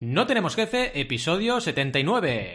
[0.00, 2.52] No tenemos jefe, episodio 79.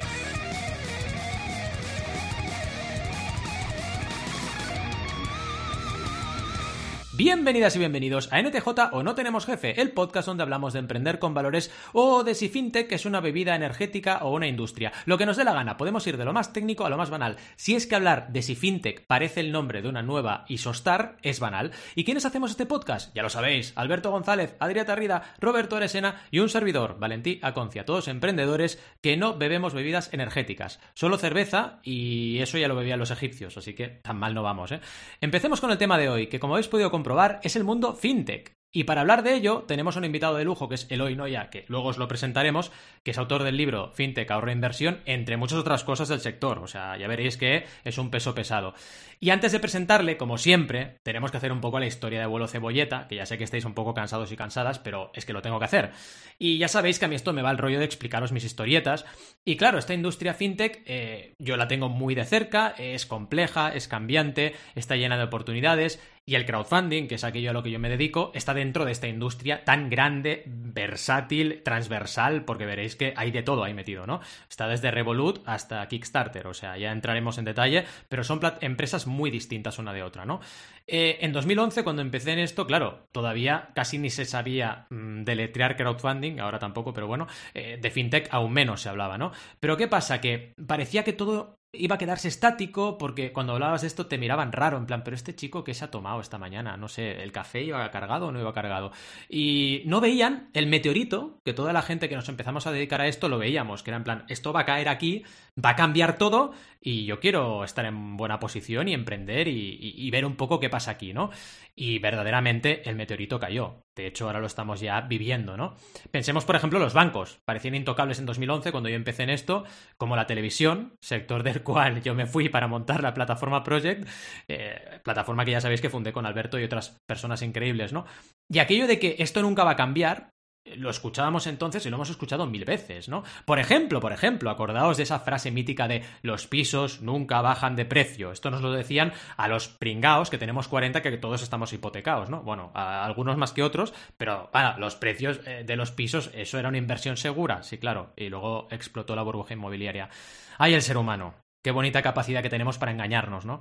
[7.24, 11.20] Bienvenidas y bienvenidos a NTJ o No Tenemos Jefe, el podcast donde hablamos de emprender
[11.20, 14.92] con valores o de si fintech es una bebida energética o una industria.
[15.06, 17.12] Lo que nos dé la gana, podemos ir de lo más técnico a lo más
[17.12, 17.38] banal.
[17.58, 21.40] Si es que hablar de si fintech parece el nombre de una nueva ISOSTAR, es
[21.40, 21.70] banal.
[21.94, 23.14] ¿Y quiénes hacemos este podcast?
[23.14, 28.08] Ya lo sabéis, Alberto González, Adrià Tarrida, Roberto Aresena y un servidor, Valentí Aconcia, todos
[28.08, 33.58] emprendedores que no bebemos bebidas energéticas, solo cerveza y eso ya lo bebían los egipcios,
[33.58, 34.82] así que tan mal no vamos, ¿eh?
[35.22, 37.11] Empecemos con el tema de hoy, que como habéis podido comprobar,
[37.44, 38.62] es el mundo fintech.
[38.74, 41.66] Y para hablar de ello, tenemos un invitado de lujo que es Eloy Noya, que
[41.68, 42.72] luego os lo presentaremos,
[43.04, 46.60] que es autor del libro Fintech Ahorro e Inversión, entre muchas otras cosas del sector.
[46.60, 48.74] O sea, ya veréis que es un peso pesado.
[49.20, 52.48] Y antes de presentarle, como siempre, tenemos que hacer un poco la historia de vuelo
[52.48, 55.42] cebolleta, que ya sé que estáis un poco cansados y cansadas, pero es que lo
[55.42, 55.92] tengo que hacer.
[56.40, 59.06] Y ya sabéis que a mí esto me va el rollo de explicaros mis historietas.
[59.44, 63.90] Y claro, esta industria fintech eh, yo la tengo muy de cerca, es compleja, es
[63.90, 67.80] cambiante, está llena de oportunidades y el crowdfunding, que es aquello a lo que yo
[67.80, 73.32] me dedico, está dentro de esta industria tan grande, versátil, transversal, porque veréis que hay
[73.32, 74.22] de todo ahí metido, ¿no?
[74.50, 79.32] Está desde Revolut hasta Kickstarter, o sea, ya entraremos en detalle, pero son empresas muy
[79.32, 80.42] distintas una de otra, ¿no?
[80.88, 85.76] Eh, en 2011, cuando empecé en esto, claro, todavía casi ni se sabía mm, deletrear
[85.76, 89.32] crowdfunding, ahora tampoco, pero bueno, eh, de fintech aún menos se hablaba, ¿no?
[89.60, 90.22] Pero ¿qué pasa?
[90.22, 94.52] Que parecía que todo iba a quedarse estático porque cuando hablabas de esto te miraban
[94.52, 97.32] raro, en plan, pero este chico que se ha tomado esta mañana, no sé, el
[97.32, 98.92] café iba cargado o no iba cargado.
[99.30, 103.08] Y no veían el meteorito, que toda la gente que nos empezamos a dedicar a
[103.08, 105.24] esto lo veíamos, que era en plan, esto va a caer aquí,
[105.64, 110.26] va a cambiar todo y yo quiero estar en buena posición y emprender y, ver
[110.26, 111.30] un poco qué pasa aquí, ¿no?
[111.76, 113.82] Y verdaderamente el meteorito cayó.
[113.96, 115.76] De hecho, ahora lo estamos ya viviendo, ¿no?
[116.12, 117.40] Pensemos, por ejemplo, los bancos.
[117.46, 119.66] Parecían intocables en 2011 cuando yo empecé en esto,
[119.98, 124.08] como la televisión, sector del cual yo me fui para montar la plataforma Project,
[124.48, 128.06] eh, plataforma que ya sabéis que fundé con Alberto y otras personas increíbles, ¿no?
[128.50, 130.30] Y aquello de que esto nunca va a cambiar,
[130.66, 133.24] lo escuchábamos entonces y lo hemos escuchado mil veces, ¿no?
[133.46, 137.86] Por ejemplo, por ejemplo, acordaos de esa frase mítica de los pisos nunca bajan de
[137.86, 138.32] precio.
[138.32, 142.42] Esto nos lo decían a los pringaos que tenemos 40 que todos estamos hipotecados, ¿no?
[142.44, 146.70] Bueno, a algunos más que otros, pero los precios eh, de los pisos, eso era
[146.70, 148.14] una inversión segura, sí, claro.
[148.16, 150.10] Y luego explotó la burbuja inmobiliaria.
[150.58, 151.34] Hay el ser humano.
[151.64, 153.60] Qué bonita capacidad que tenemos para engañarnos, ¿no?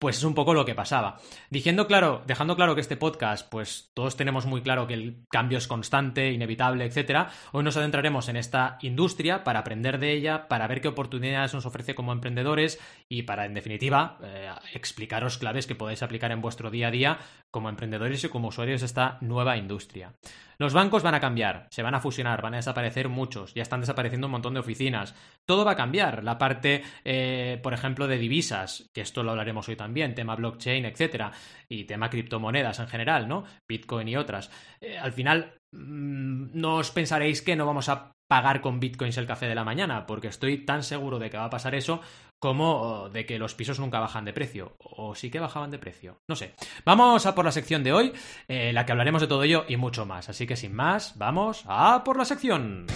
[0.00, 1.18] Pues es un poco lo que pasaba.
[1.50, 5.58] Diciendo claro, dejando claro que este podcast, pues todos tenemos muy claro que el cambio
[5.58, 7.28] es constante, inevitable, etcétera.
[7.52, 11.66] Hoy nos adentraremos en esta industria para aprender de ella, para ver qué oportunidades nos
[11.66, 12.80] ofrece como emprendedores
[13.10, 17.18] y para, en definitiva, eh, explicaros claves que podáis aplicar en vuestro día a día
[17.50, 20.14] como emprendedores y como usuarios de esta nueva industria.
[20.60, 23.80] Los bancos van a cambiar, se van a fusionar, van a desaparecer muchos, ya están
[23.80, 25.14] desapareciendo un montón de oficinas.
[25.46, 26.22] Todo va a cambiar.
[26.22, 30.84] La parte, eh, por ejemplo, de divisas, que esto lo hablaremos hoy también, tema blockchain,
[30.84, 31.32] etcétera,
[31.66, 33.44] y tema criptomonedas en general, ¿no?
[33.66, 34.50] Bitcoin y otras.
[34.82, 39.26] Eh, al final, mm, no os pensaréis que no vamos a pagar con bitcoins el
[39.26, 42.02] café de la mañana, porque estoy tan seguro de que va a pasar eso
[42.40, 44.74] como de que los pisos nunca bajan de precio.
[44.78, 46.20] O sí que bajaban de precio.
[46.26, 46.54] No sé.
[46.84, 48.12] Vamos a por la sección de hoy,
[48.48, 50.28] eh, la que hablaremos de todo ello y mucho más.
[50.28, 52.86] Así que sin más, vamos a por la sección.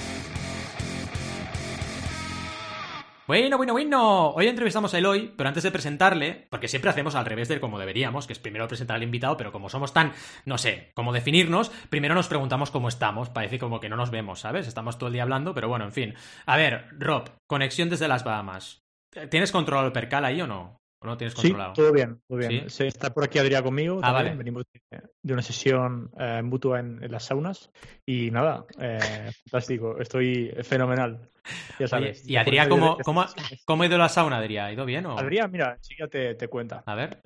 [3.26, 4.30] Bueno, bueno, bueno.
[4.30, 7.78] Hoy entrevistamos a Eloy, pero antes de presentarle, porque siempre hacemos al revés de como
[7.78, 10.12] deberíamos, que es primero presentar al invitado, pero como somos tan,
[10.44, 13.30] no sé, cómo definirnos, primero nos preguntamos cómo estamos.
[13.30, 14.66] Parece como que no nos vemos, ¿sabes?
[14.66, 16.14] Estamos todo el día hablando, pero bueno, en fin.
[16.44, 18.83] A ver, Rob, conexión desde las Bahamas.
[19.30, 20.80] ¿Tienes controlado el percal ahí o no?
[21.00, 21.74] ¿O no tienes controlado?
[21.74, 22.70] Sí, todo bien, todo bien.
[22.70, 24.00] Se está por aquí Adrián conmigo.
[24.02, 24.34] Ah, vale.
[24.34, 27.70] Venimos de, una sesión eh, mutua en, las saunas.
[28.06, 29.98] Y nada, eh, fantástico.
[29.98, 31.30] Estoy fenomenal.
[31.78, 32.26] Ya sabes.
[32.26, 33.26] ¿Y Adrián cómo, cómo,
[33.66, 34.66] cómo, ha ido la sauna, Adrián?
[34.66, 35.18] ¿Ha ido bien o...?
[35.18, 36.82] Adrián, mira, sí, te, te cuenta.
[36.86, 37.20] A ver.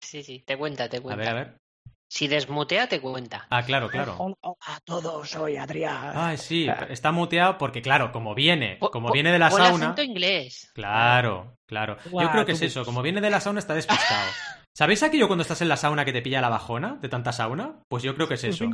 [0.00, 1.30] Sí, sí, te cuenta, te cuenta.
[1.30, 1.60] A ver, a ver.
[2.10, 3.46] Si desmutea, te cuenta.
[3.50, 4.16] Ah, claro, claro.
[4.18, 6.12] Hola, a todos, soy Adrián.
[6.14, 9.94] Ah, sí, está muteado porque, claro, como viene, como viene de la sauna.
[10.02, 10.70] inglés.
[10.74, 11.98] Claro, claro.
[12.10, 14.26] Yo creo que es eso, como viene de la sauna está despistado.
[14.74, 17.82] ¿Sabéis aquello cuando estás en la sauna que te pilla la bajona de tanta sauna?
[17.88, 18.64] Pues yo creo que es eso.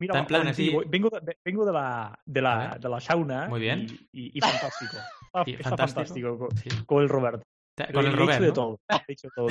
[0.00, 0.74] mira, en plan así...
[0.88, 1.10] vengo,
[1.44, 3.46] vengo de, la, de, la, de la sauna.
[3.46, 4.08] Muy bien.
[4.12, 4.96] Y, fantástico.
[5.46, 6.48] Está, fantástico,
[6.86, 7.44] con el Roberto.
[7.92, 8.42] Con el Roberto.
[8.46, 8.80] de todo.
[9.34, 9.48] todo.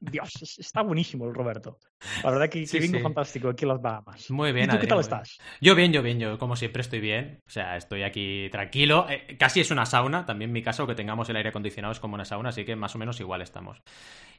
[0.00, 1.78] Dios, está buenísimo el Roberto.
[2.24, 4.30] La verdad que, que vengo fantástico aquí en las Bahamas.
[4.30, 4.68] Muy bien.
[4.68, 5.38] ¿Y tú qué tal estás?
[5.60, 7.40] Yo bien, yo bien, yo como siempre estoy bien.
[7.46, 9.06] O sea, estoy aquí tranquilo.
[9.08, 12.00] Eh, casi es una sauna, también en mi caso, que tengamos el aire acondicionado es
[12.00, 13.80] como una sauna, así que más o menos igual estamos.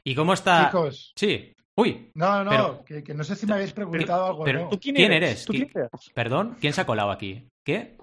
[0.02, 0.66] ¿Y cómo está?
[0.66, 1.12] Chicos.
[1.16, 1.54] Sí.
[1.76, 2.10] Uy.
[2.14, 4.44] No, no, que, no sé si me habéis preguntado algo.
[4.44, 5.46] Pero, ¿tú quién, eres?
[5.46, 5.90] ¿Quién eres?
[6.14, 7.48] Perdón, ¿quién se ha colado aquí?
[7.64, 7.96] ¿Qué?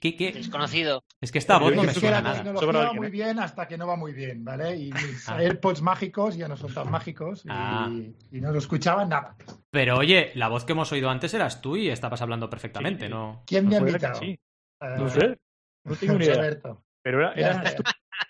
[0.00, 1.04] ¿Qué, Desconocido.
[1.20, 2.42] Es que esta voz no me suena nada.
[2.42, 4.74] La tecnología va muy bien hasta que no va muy bien, ¿vale?
[4.74, 5.36] Y mis ah.
[5.38, 7.90] AirPods mágicos ya no son tan mágicos y, ah.
[8.32, 9.36] y, no lo escuchaban nada.
[9.70, 13.42] Pero oye, la voz que hemos oído antes eras tú y estabas hablando perfectamente, ¿no?
[13.46, 14.18] ¿Quién me ha invitado?
[14.18, 14.40] Sí.
[14.80, 15.38] no sé,
[15.84, 16.58] no tengo ni idea.
[17.02, 17.82] Pero era, eras, tú,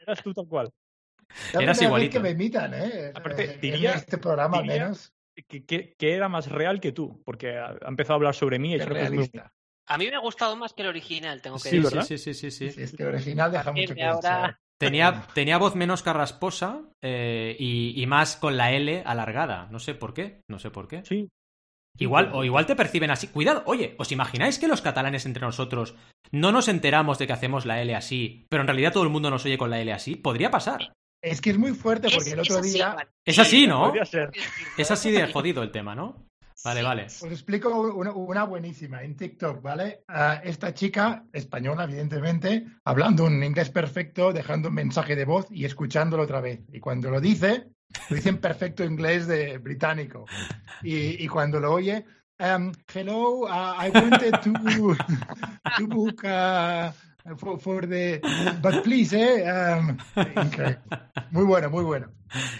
[0.06, 0.72] eras, tú, tal cual.
[1.54, 2.14] Eras igualito.
[2.14, 3.12] que me imitan, ¿eh?
[3.14, 5.12] Aparte, diría, en este programa menos.
[5.46, 8.74] Que, que, era más real que tú, porque ha empezado a hablar sobre mí y
[8.74, 9.52] es realista.
[9.90, 12.02] A mí me ha gustado más que el original, tengo que sí, decir.
[12.04, 12.80] Sí, sí, sí, sí, sí.
[12.80, 14.60] Es que el original deja mucho que ahora...
[14.78, 19.68] Tenía, tenía voz menos carrasposa eh, y, y, más con la L alargada.
[19.70, 20.40] No sé por qué.
[20.48, 21.04] No sé por qué.
[21.04, 21.28] Sí.
[21.98, 23.26] Igual, o igual te perciben así.
[23.26, 25.96] Cuidado, oye, ¿os imagináis que los catalanes entre nosotros
[26.30, 29.28] no nos enteramos de que hacemos la L así, pero en realidad todo el mundo
[29.28, 30.14] nos oye con la L así?
[30.14, 30.92] Podría pasar.
[31.20, 32.96] Es que es muy fuerte porque el otro día.
[33.26, 33.92] Es así, ¿no?
[34.78, 36.29] Es así de jodido el tema, ¿no?
[36.62, 37.06] Vale, vale.
[37.06, 40.04] Os explico una, buenísima en TikTok, ¿vale?
[40.44, 46.24] esta chica, española, evidentemente, hablando un inglés perfecto, dejando un mensaje de voz y escuchándolo
[46.24, 46.60] otra vez.
[46.72, 47.68] Y cuando lo dice,
[48.10, 50.26] lo dice en perfecto inglés de británico.
[50.82, 52.04] Y, cuando lo oye,
[52.38, 54.52] um, hello, uh, I wanted to,
[55.78, 56.22] to book.
[56.24, 56.92] Uh,
[57.60, 58.20] for, the
[58.62, 59.96] but please eh um,
[61.30, 62.08] muy bueno muy bueno.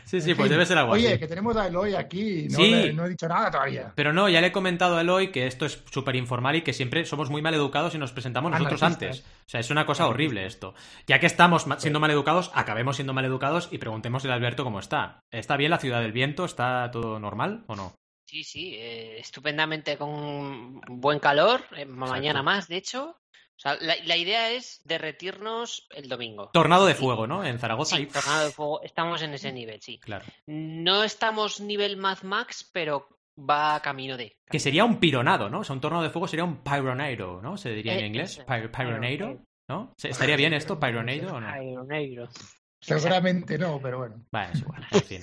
[0.04, 3.04] Sí sí pues debe ser algo oye que tenemos a Eloy aquí no, sí, no
[3.04, 3.92] he dicho nada todavía.
[3.94, 6.72] Pero no ya le he comentado a Eloy que esto es súper informal y que
[6.72, 9.20] siempre somos muy mal educados y nos presentamos nosotros antes.
[9.20, 10.74] O sea es una cosa horrible esto.
[11.06, 14.80] Ya que estamos siendo mal educados acabemos siendo mal educados y preguntemos a Alberto cómo
[14.80, 15.20] está.
[15.30, 17.94] Está bien la ciudad del viento está todo normal o no
[18.30, 23.19] Sí, sí, eh, estupendamente con buen calor, eh, mañana más, de hecho,
[23.80, 26.50] la, idea es derretirnos el domingo.
[26.52, 27.44] Tornado de fuego, ¿no?
[27.44, 27.96] En Zaragoza.
[27.96, 28.82] Sí, tornado de fuego.
[28.82, 29.98] Estamos en ese nivel, sí.
[29.98, 30.24] Claro.
[30.46, 33.08] No estamos nivel Mad Max, pero
[33.38, 34.36] va camino de.
[34.48, 35.60] Que sería un pironado, ¿no?
[35.60, 37.56] O sea, un tornado de fuego sería un pyronado, ¿no?
[37.56, 38.42] Se diría en eh, inglés.
[38.46, 39.94] pyronado, ¿no?
[40.02, 41.52] ¿Estaría bien esto, pyronado o no?
[41.52, 42.28] Pyronado.
[42.82, 44.24] Seguramente no, pero bueno.
[44.32, 44.86] Vale, es igual.
[44.90, 45.22] En fin.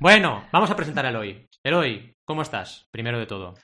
[0.00, 1.48] bueno, vamos a presentar a Eloy.
[1.62, 2.88] Eloy, ¿cómo estás?
[2.90, 3.54] Primero de todo.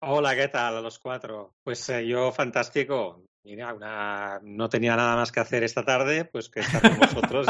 [0.00, 1.54] Hola, ¿qué tal a los cuatro?
[1.62, 3.24] Pues eh, yo fantástico.
[3.44, 4.40] Mira, una...
[4.42, 7.46] no tenía nada más que hacer esta tarde, pues que estar con vosotros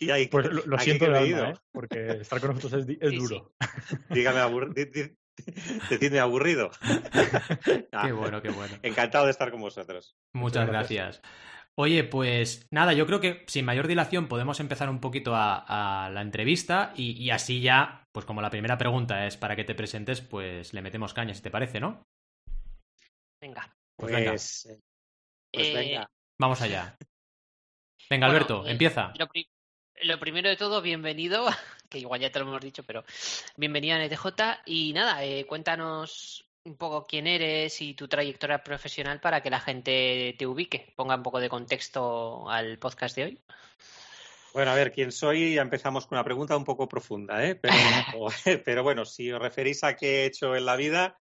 [0.00, 1.54] y, y, pues lo, siento de alma, ¿eh?
[1.72, 3.52] porque estar con nosotros es, duro.
[4.10, 4.40] Dígame,
[5.88, 6.70] te tiene aburrido.
[8.04, 8.76] qué bueno, qué bueno.
[8.82, 10.16] Encantado de estar con vosotros.
[10.34, 11.22] Muchas, gracias.
[11.74, 16.20] Oye, pues nada, yo creo que sin mayor dilación podemos empezar un poquito a, la
[16.20, 20.74] entrevista y, así ya, pues como la primera pregunta es para que te presentes, pues
[20.74, 22.02] le metemos caña, si te parece, ¿no?
[23.40, 23.74] Venga.
[24.02, 24.30] Pues, venga.
[24.32, 24.68] Pues,
[25.52, 26.10] pues eh, venga.
[26.36, 26.98] Vamos allá.
[28.10, 29.12] Venga, Alberto, eh, empieza.
[30.02, 31.46] Lo, primero de todo, bienvenido,
[31.88, 33.04] que igual ya te lo hemos dicho, pero
[33.56, 34.26] bienvenido a NTJ
[34.66, 39.60] y nada, eh, cuéntanos un poco quién eres y tu trayectoria profesional para que la
[39.60, 43.40] gente te ubique, ponga un poco de contexto al podcast de hoy.
[44.52, 47.54] Bueno, a ver, quién soy, ya empezamos con una pregunta un poco profunda, ¿eh?
[48.64, 51.20] pero, bueno, si os referís a qué he hecho en la vida,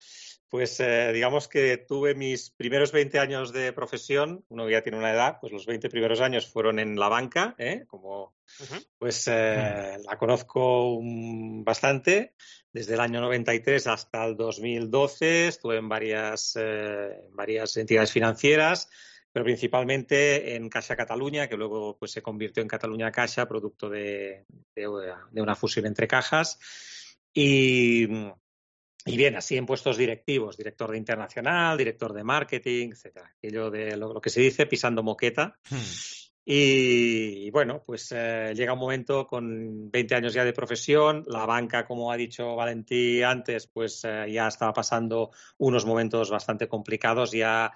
[0.48, 5.12] pues eh, digamos que tuve mis primeros 20 años de profesión, uno ya tiene una
[5.12, 7.84] edad, pues los 20 primeros años fueron en la banca, ¿eh?
[7.86, 8.34] como
[8.98, 12.34] pues eh, la conozco bastante,
[12.72, 18.88] desde el año 93 hasta el 2012 estuve en varias, eh, varias entidades financieras,
[19.32, 24.44] pero principalmente en Caixa Cataluña, que luego pues, se convirtió en Cataluña Caixa, producto de,
[25.32, 26.58] una fusión entre cajas.
[27.32, 28.06] Y,
[29.04, 33.32] bien, así en puestos directivos, director de internacional, director de marketing, etcétera.
[33.36, 35.58] Aquello de lo, que se dice pisando moqueta.
[35.70, 35.76] Hmm.
[36.50, 41.84] Y, bueno, pues eh, llega un momento con 20 años ya de profesión, la banca,
[41.84, 47.70] como ha dicho Valentí antes, pues eh, ya estaba pasando unos momentos bastante complicados, ya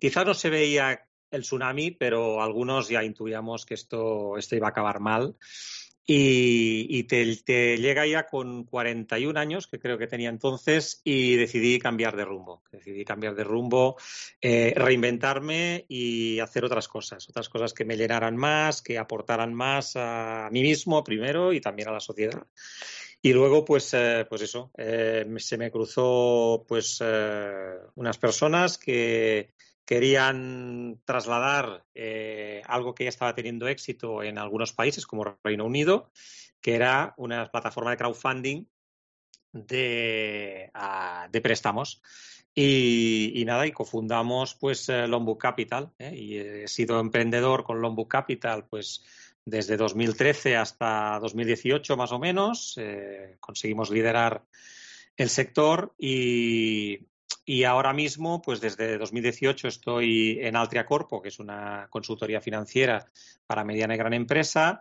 [0.00, 4.70] quizás no se veía el tsunami, pero algunos ya intuíamos que esto, esto iba a
[4.70, 5.36] acabar mal
[6.06, 12.14] y, te, llega ya con 41 años, que creo que tenía entonces, y decidí cambiar
[12.16, 12.62] de rumbo.
[12.70, 13.96] Decidí cambiar de rumbo,
[14.40, 19.94] eh, reinventarme y hacer otras cosas, otras cosas que me llenaran más, que aportaran más
[19.96, 22.46] a mí mismo primero y también a la sociedad.
[23.22, 27.02] Y luego, pues, eh, pues eso, eh, se me cruzó pues
[27.94, 35.06] unas personas que, querían trasladar eh, algo que ya estaba teniendo éxito en algunos países
[35.06, 36.10] como Reino Unido,
[36.60, 38.64] que era una plataforma de crowdfunding
[39.52, 40.70] de,
[41.42, 42.02] préstamos.
[42.56, 46.14] Y, nada, y cofundamos pues eh, Capital ¿eh?
[46.14, 49.02] y he sido emprendedor con Longbook Capital pues
[49.44, 52.78] desde 2013 hasta 2018 más o menos.
[53.40, 54.44] conseguimos liderar
[55.16, 57.00] el sector y,
[57.46, 63.06] y ahora mismo, pues desde 2018 estoy en Altria Corpo, que es una consultoría financiera
[63.46, 64.80] para mediana y gran empresa.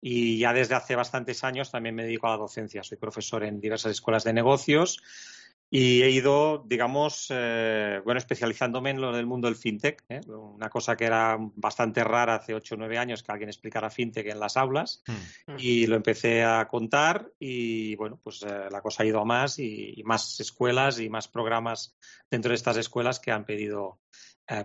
[0.00, 2.84] Y ya desde hace bastantes años también me dedico a la docencia.
[2.84, 5.02] Soy profesor en diversas escuelas de negocios
[5.70, 10.20] y he ido, digamos, eh, bueno, especializándome en lo del mundo del fintech, ¿eh?
[10.28, 14.26] una cosa que era bastante rara hace ocho o nueve años que alguien explicara fintech
[14.26, 15.56] en las aulas hmm.
[15.58, 19.58] y lo empecé a contar y bueno, pues eh, la cosa ha ido a más
[19.58, 21.96] y, más escuelas y más programas
[22.30, 24.00] dentro de estas escuelas que han pedido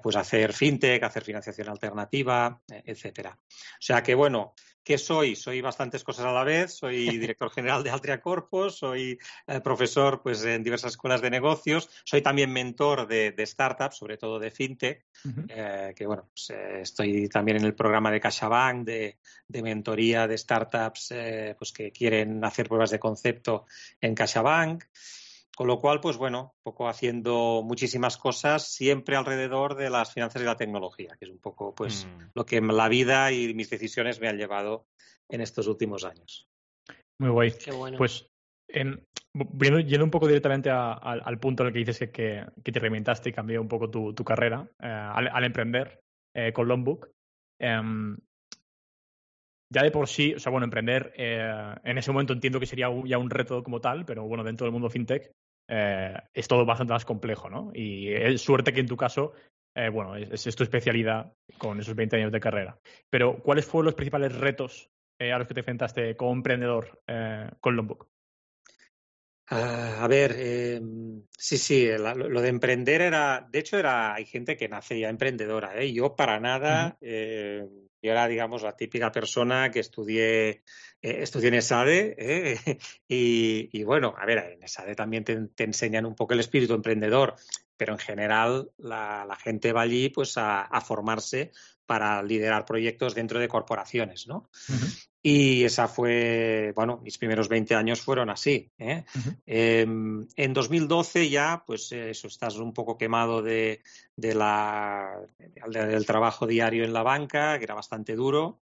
[0.03, 3.39] pues hacer fintech, hacer financiación alternativa, etcétera.
[3.39, 5.35] O sea que bueno, ¿Qué soy?
[5.35, 6.73] Soy bastantes cosas a la vez.
[6.73, 11.89] Soy director general de Altria Corpus, soy eh, profesor pues, en diversas escuelas de negocios,
[12.03, 15.05] soy también mentor de, startups, sobre todo de fintech,
[15.49, 20.27] eh, que bueno, pues, eh, estoy también en el programa de CaixaBank de, de mentoría
[20.27, 21.13] de startups
[21.57, 23.65] pues, que quieren hacer pruebas de concepto
[24.01, 24.85] en CaixaBank.
[25.55, 30.41] Con lo cual, pues bueno, un poco haciendo muchísimas cosas siempre alrededor de las finanzas
[30.41, 32.31] y la tecnología, que es un poco pues mm.
[32.33, 34.87] lo que la vida y mis decisiones me han llevado
[35.27, 36.47] en estos últimos años.
[37.19, 37.53] Muy guay.
[37.97, 38.29] Pues
[38.69, 39.05] en,
[39.85, 43.61] yendo un poco directamente al punto en el que dices que, te reinventaste y cambió
[43.61, 45.99] un poco tu, carrera eh, al, emprender
[46.35, 47.09] eh, con Longbook.
[47.59, 48.17] Em,
[49.71, 52.87] ya de por sí, o sea, bueno, emprender eh, en ese momento entiendo que sería
[53.05, 55.31] ya un reto como tal, pero bueno, dentro del mundo fintech
[55.69, 57.71] eh, es todo bastante más complejo, ¿no?
[57.73, 59.33] Y es suerte que en tu caso,
[59.75, 62.79] eh, bueno, es, tu especialidad con esos 20 años de carrera.
[63.09, 67.01] Pero, ¿cuáles fueron los principales retos eh, a los que te enfrentaste como emprendedor
[67.61, 68.07] con Lombok?
[69.51, 70.33] Ah, a ver,
[71.37, 75.75] sí, sí, lo, de emprender era, de hecho, era, hay gente que nace ya emprendedora,
[75.79, 75.91] ¿eh?
[75.91, 76.97] Yo para nada,
[78.01, 80.61] yo era, digamos, la típica persona que estudié, eh,
[81.01, 86.33] estudié en ESADE eh, y, bueno, a ver, en ESADE también te, enseñan un poco
[86.33, 87.35] el espíritu emprendedor,
[87.77, 91.51] pero en general la, gente va allí pues a, formarse
[91.85, 94.49] para liderar proyectos dentro de corporaciones, ¿no?
[95.21, 98.71] Y esa fue, bueno, mis primeros 20 años fueron así.
[98.77, 99.03] ¿eh?
[99.45, 103.81] Em, en 2012 ya, pues eso, estás un poco quemado de,
[104.15, 105.19] la,
[105.67, 108.61] del trabajo diario en la banca, que era bastante duro.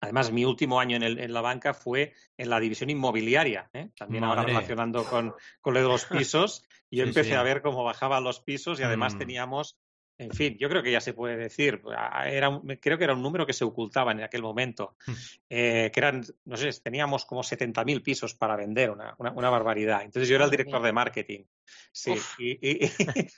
[0.00, 3.90] Además, mi último año en, la banca fue en la división inmobiliaria, ¿eh?
[3.96, 6.64] también ahora relacionando con, con lo de los pisos.
[6.90, 9.18] Yo empecé a ver cómo bajaban los pisos y además mm.
[9.18, 9.78] teníamos
[10.22, 11.82] en fin, yo creo que ya se puede decir.
[12.26, 14.96] Era, creo que era un número que se ocultaba en aquel momento.
[15.06, 15.12] Hmm.
[15.50, 20.02] Eh, que eran, no sé, teníamos como 70.000 pisos para vender, una, una, barbaridad.
[20.02, 21.44] Entonces yo era el director de marketing.
[21.92, 22.92] Sí, y, yo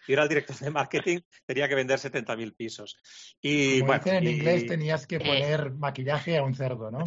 [0.08, 2.96] era el director de marketing, tenía que vender 70.000 pisos.
[3.40, 5.20] Y bueno, en inglés tenías que eh.
[5.20, 7.02] poner maquillaje a un cerdo, ¿no?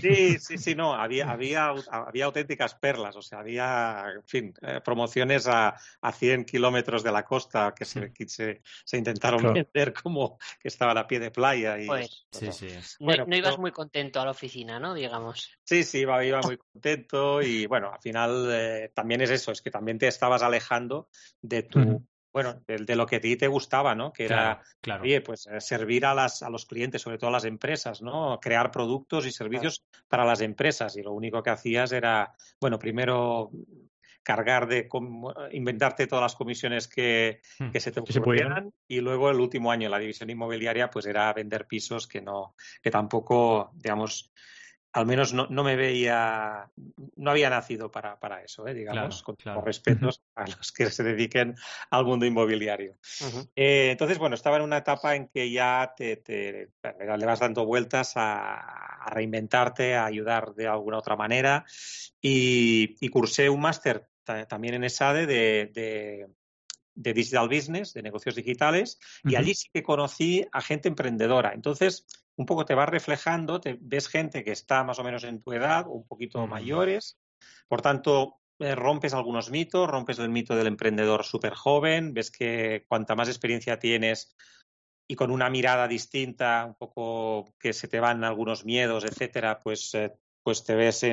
[0.00, 4.80] Sí, sí, sí, no, había, había, había auténticas perlas, o sea, había, en fin, eh,
[4.84, 9.92] promociones a, a 100 kilómetros de la costa que se, que se, se intentaron vender
[9.92, 11.78] como que estaban a pie de playa.
[11.78, 12.68] Y pues, sí, sí.
[13.00, 14.94] Bueno, no, ibas muy contento a la oficina, ¿no?
[14.94, 15.50] Digamos.
[15.64, 19.62] Sí, sí, iba, iba muy contento y bueno, al final eh, también es eso, es
[19.62, 21.08] que también te estabas alejando
[21.42, 24.12] de tu, bueno, de, lo que a ti te gustaba, ¿no?
[24.12, 25.04] Que era, claro.
[25.04, 28.38] oye, pues eh, servir a, las, a los clientes, sobre todo a las empresas, ¿no?
[28.40, 33.50] Crear productos y servicios para las empresas y lo único que hacías era, bueno, primero
[34.22, 34.88] cargar de
[35.52, 39.88] inventarte todas las comisiones que, hmm, que se te ocurrieran y luego el último año
[39.88, 44.32] la división inmobiliaria pues era vender pisos que no que tampoco digamos
[44.96, 46.70] al menos no, no, me veía,
[47.16, 48.72] no había nacido para, para eso, ¿eh?
[48.72, 51.54] digamos, con, respetos a los que se dediquen
[51.90, 52.96] al mundo inmobiliario.
[53.54, 57.66] Eh, entonces, bueno, estaba en una etapa en que ya te, te, le vas dando
[57.66, 61.66] vueltas a, reinventarte, a ayudar de alguna otra manera
[62.18, 64.08] y, y cursé un máster
[64.48, 66.26] también en ESADE de, de,
[66.94, 71.52] de, Digital Business, de negocios digitales, y allí sí que conocí a gente emprendedora.
[71.52, 75.42] Entonces, un poco te vas reflejando, te, ves gente que está más o menos en
[75.42, 77.18] tu edad, un poquito mayores,
[77.68, 82.84] por tanto, eh, rompes algunos mitos, rompes el mito del emprendedor súper joven, ves que
[82.88, 84.36] cuanta más experiencia tienes
[85.08, 89.94] y con una mirada distinta, un poco que se te van algunos miedos, etcétera, pues
[89.94, 90.12] eh,
[90.42, 91.04] pues te ves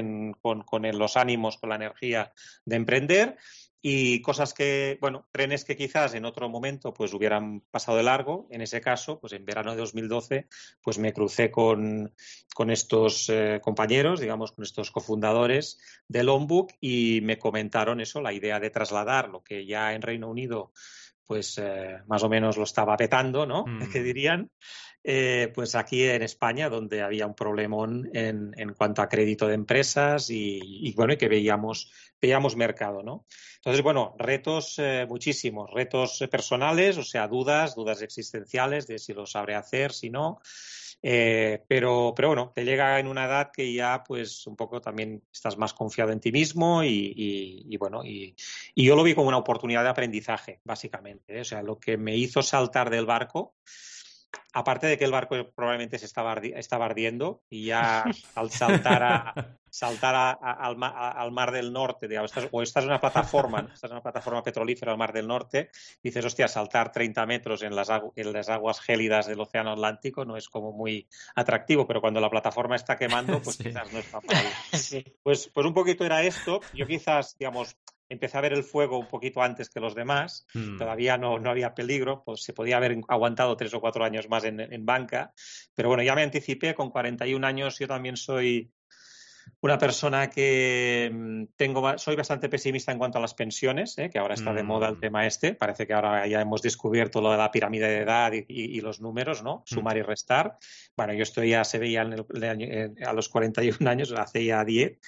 [0.41, 2.31] con, con, los ánimos, con la energía
[2.65, 3.37] de emprender
[3.85, 8.47] y cosas que, bueno, trenes que quizás en otro momento pues hubieran pasado de largo.
[8.49, 10.47] En ese caso, pues en verano de 2012,
[10.81, 12.13] pues me crucé con,
[12.55, 18.31] con estos eh, compañeros, digamos, con estos cofundadores del Longbook y me comentaron eso, la
[18.31, 20.71] idea de trasladar lo que ya en Reino Unido
[21.25, 23.65] pues eh, más o menos lo estaba petando, ¿no?
[23.73, 23.91] Mm.
[23.91, 24.51] ¿Qué dirían?
[25.03, 29.55] Eh, pues aquí en España, donde había un problemón en, en cuanto a crédito de
[29.55, 33.25] empresas y, y, bueno, y que veíamos, veíamos mercado, ¿no?
[33.57, 39.25] Entonces, bueno, retos eh, muchísimos, retos personales, o sea, dudas, dudas existenciales de si lo
[39.25, 40.39] sabré hacer, si no.
[41.05, 45.21] Eh, pero, pero bueno, te llega en una edad que ya pues un poco también
[45.33, 48.33] estás más confiado en ti mismo y, bueno, y,
[48.73, 51.37] yo lo vi como una oportunidad de aprendizaje, básicamente.
[51.37, 51.41] ¿eh?
[51.41, 53.53] O sea, lo que me hizo saltar del barco
[54.53, 58.03] aparte de que el barco probablemente se estaba, ardiendo y ya
[58.35, 63.87] al saltar a, saltar al, mar del norte, digamos, o esta es una plataforma, esta
[63.87, 65.71] es una plataforma petrolífera al mar del norte,
[66.03, 70.37] dices, hostia, saltar 30 metros en las, en las aguas gélidas del océano Atlántico no
[70.37, 74.21] es como muy atractivo, pero cuando la plataforma está quemando, pues quizás no es tan
[75.23, 76.59] Pues, pues un poquito era esto.
[76.73, 77.75] Yo quizás, digamos,
[78.13, 80.77] empecé a ver el fuego un poquito antes que los demás, hmm.
[80.77, 84.43] todavía no, no, había peligro, pues se podía haber aguantado tres o cuatro años más
[84.45, 85.33] en, en, banca,
[85.75, 88.71] pero bueno, ya me anticipé, con 41 años yo también soy
[89.61, 94.09] una persona que mm, tengo, soy bastante pesimista en cuanto a las pensiones, ¿eh?
[94.09, 94.99] que ahora está de moda el hmm.
[94.99, 95.55] tema este.
[95.55, 99.43] Parece que ahora ya hemos descubierto lo de la pirámide de edad y, los números,
[99.43, 99.59] ¿no?
[99.59, 99.63] Hmm.
[99.65, 100.57] Sumar y restar.
[100.95, 104.99] Bueno, yo estoy ya, se veía a los 41 años, hace ya 10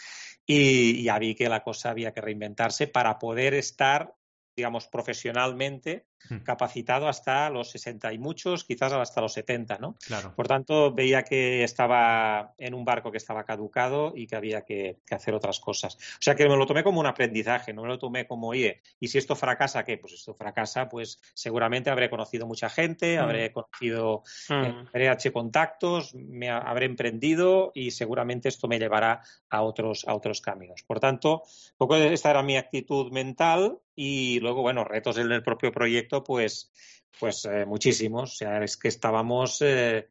[0.45, 4.15] y ya vi que la cosa había que reinventarse para poder estar
[4.55, 6.07] digamos, profesionalmente.
[6.43, 9.95] Capacitado hasta los 60 y muchos, quizás hasta los 70, ¿no?
[10.05, 10.33] Claro.
[10.35, 14.97] Por tanto, veía que estaba en un barco que estaba caducado y que había que,
[15.11, 15.95] hacer otras cosas.
[15.95, 18.81] O sea que me lo tomé como un aprendizaje, no me lo tomé como, oye,
[18.99, 19.97] ¿y si esto fracasa qué?
[19.97, 23.21] Pues esto fracasa, pues seguramente habré conocido mucha gente, hmm.
[23.21, 24.87] habré conocido, hmm.
[24.87, 30.41] habré hecho contactos, me habré emprendido y seguramente esto me llevará a otros, a otros
[30.41, 30.83] caminos.
[30.83, 31.43] Por tanto,
[31.77, 36.71] poco esta era mi actitud mental y luego, bueno, retos en el propio proyecto, pues,
[37.19, 38.33] pues eh, muchísimos.
[38.33, 40.09] O sea, es que estábamos, eh,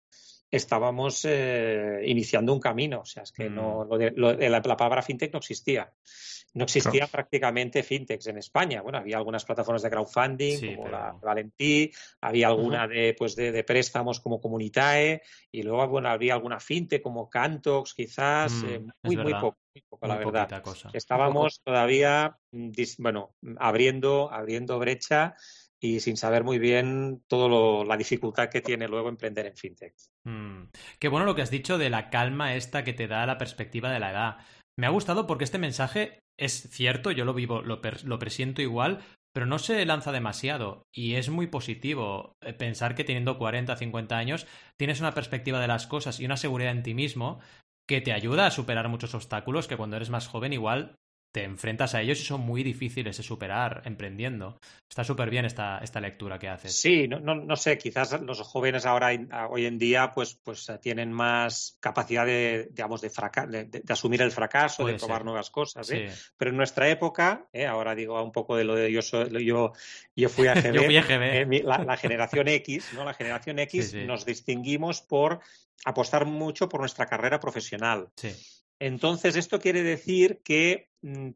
[0.51, 3.01] estábamos eh, iniciando un camino.
[3.01, 4.17] O sea, es que no, mm.
[4.17, 5.93] la, palabra fintech no existía.
[6.55, 8.81] No existía prácticamente fintechs en España.
[8.81, 14.21] Bueno, había algunas plataformas de crowdfunding como la Valentí, había alguna de, pues de, préstamos
[14.21, 15.21] como Comunitae
[15.51, 19.59] y luego, bueno, había alguna fintech como Cantox, quizás, mm, muy, muy poco
[20.07, 20.63] la verdad.
[20.93, 25.35] Estábamos todavía, mm, bueno, abriendo, abriendo brecha
[25.81, 29.95] y sin saber muy bien toda la dificultad que tiene luego emprender en fintech.
[30.25, 30.65] Mm.
[30.99, 33.91] Qué bueno lo que has dicho de la calma esta que te da la perspectiva
[33.91, 34.37] de la edad.
[34.79, 39.05] Me ha gustado porque este mensaje es cierto, yo lo vivo, lo, lo presiento igual,
[39.35, 44.17] pero no se lanza demasiado y es muy positivo eh, pensar que teniendo 40, 50
[44.17, 44.47] años
[44.79, 47.41] tienes una perspectiva de las cosas y una seguridad en ti mismo
[47.87, 50.97] que te ayuda a superar muchos obstáculos que cuando eres más joven igual
[51.35, 54.61] te enfrentas a ellos y son muy difíciles de superar emprendiendo.
[54.89, 56.77] Está súper bien esta, esta lectura que haces.
[56.77, 59.11] Sí, no, no, sé, quizás los jóvenes ahora,
[59.51, 63.11] hoy en día, pues, pues eh, tienen más capacidad de, digamos, de,
[63.67, 65.91] de, asumir el fracaso, de probar nuevas cosas.
[65.91, 66.09] ¿eh?
[66.37, 67.67] Pero en nuestra época, ¿eh?
[67.67, 69.73] ahora digo un poco de lo de yo, yo,
[70.15, 73.05] yo fui a GB, la, generación X, ¿no?
[73.05, 75.41] La generación X nos distinguimos por
[75.85, 78.11] apostar mucho por nuestra carrera profesional.
[78.15, 78.33] Sí.
[78.79, 81.31] Entonces, esto quiere decir que mm,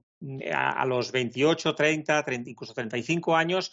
[0.53, 3.72] a, los 28, 30, 30, incluso 35 años,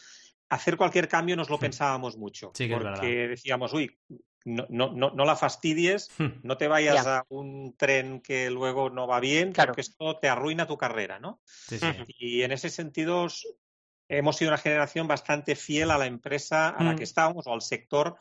[0.49, 2.51] hacer cualquier cambio nos lo pensábamos mucho.
[2.51, 3.97] porque decíamos, uy,
[4.45, 6.41] no, no, no, la fastidies, hmm.
[6.43, 10.67] no te vayas a un tren que luego no va bien, porque esto te arruina
[10.67, 11.41] tu carrera, ¿no?
[12.19, 13.27] Y en ese sentido,
[14.07, 16.95] hemos sido una generación bastante fiel a la empresa a la mm.
[16.97, 18.17] que estábamos o al sector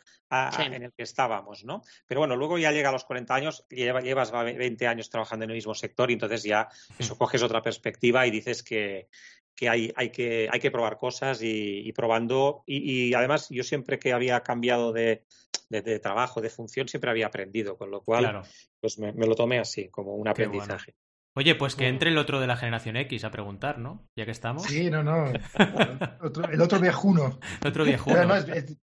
[0.58, 1.82] en el que estábamos, ¿no?
[2.06, 5.50] Pero bueno, luego ya llega a los 40 años, llevas, llevas 20 años trabajando en
[5.50, 6.68] el mismo sector y entonces ya
[6.98, 9.08] eso coges otra perspectiva y dices que,
[9.54, 12.64] que hay, hay, que, hay que probar cosas y, probando.
[12.66, 15.24] Y, además, yo siempre que había cambiado de,
[15.68, 18.42] de, trabajo, de función, siempre había aprendido, con lo cual
[18.80, 20.94] pues me, lo tomé así, como un aprendizaje.
[21.36, 24.06] Oye, pues que entre el otro de la generación X a preguntar, ¿no?
[24.16, 24.62] Ya que estamos.
[24.62, 25.26] Sí, no, no.
[26.52, 27.40] el otro viejuno.
[27.60, 28.34] El otro viejuno.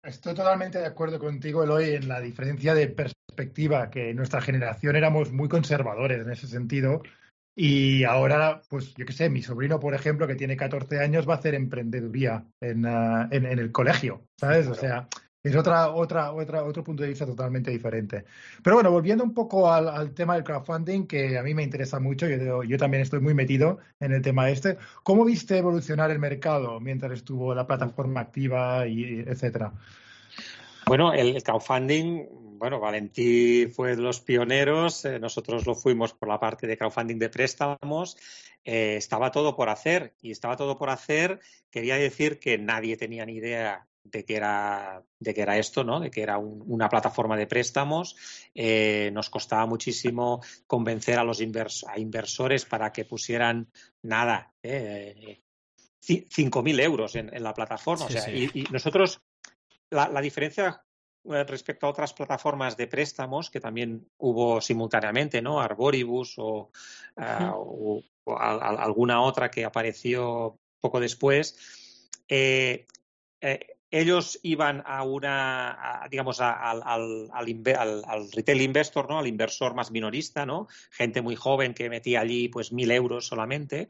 [0.04, 4.96] estoy totalmente de acuerdo contigo, Eloy, en la diferencia de perspectiva, que en nuestra generación
[4.96, 7.04] éramos muy conservadores en ese sentido.
[7.56, 11.36] Y ahora, pues yo qué sé, mi sobrino, por ejemplo, que tiene 14 años, va
[11.36, 14.68] a hacer emprendeduría en, ah, en el colegio, ¿sabes?
[14.68, 15.08] O sea,
[15.44, 18.26] es otra, otra, otra, otro punto de vista totalmente diferente.
[18.64, 22.28] Pero bueno, volviendo un poco al, tema del crowdfunding, que a mí me interesa mucho,
[22.28, 24.78] yo, yo, también estoy muy metido en el tema este.
[25.04, 29.74] ¿Cómo viste evolucionar el mercado mientras estuvo la plataforma activa y etcétera?
[30.86, 32.28] Bueno, el crowdfunding,
[32.58, 37.18] bueno, Valentí fue de los pioneros, eh, nosotros lo fuimos por la parte de crowdfunding
[37.18, 38.18] de préstamos,
[38.64, 41.40] eh, estaba todo por hacer y estaba todo por hacer,
[41.72, 46.00] quería decir que nadie tenía ni idea de que era, de que era esto, ¿no?
[46.00, 48.16] De que era una plataforma de préstamos.
[48.54, 53.68] Eh, nos costaba muchísimo convencer a los inversores para que pusieran
[54.02, 55.42] nada, eh,
[56.02, 58.08] 5.000 euros en, la plataforma.
[58.30, 59.22] Y, nosotros,
[59.90, 60.84] la, diferencia
[61.26, 65.62] eh, respecto a otras plataformas de préstamos que también hubo simultáneamente, ¿no?
[65.62, 66.72] Arboribus o,
[67.18, 71.56] eh, alguna otra que apareció poco después.
[72.28, 72.88] Eh,
[73.92, 79.20] ellos iban a una, digamos, al, al, al, retail investor, ¿no?
[79.20, 80.68] Al inversor más minorista, ¿no?
[80.92, 83.90] Gente muy joven que metía allí, pues, mil euros solamente.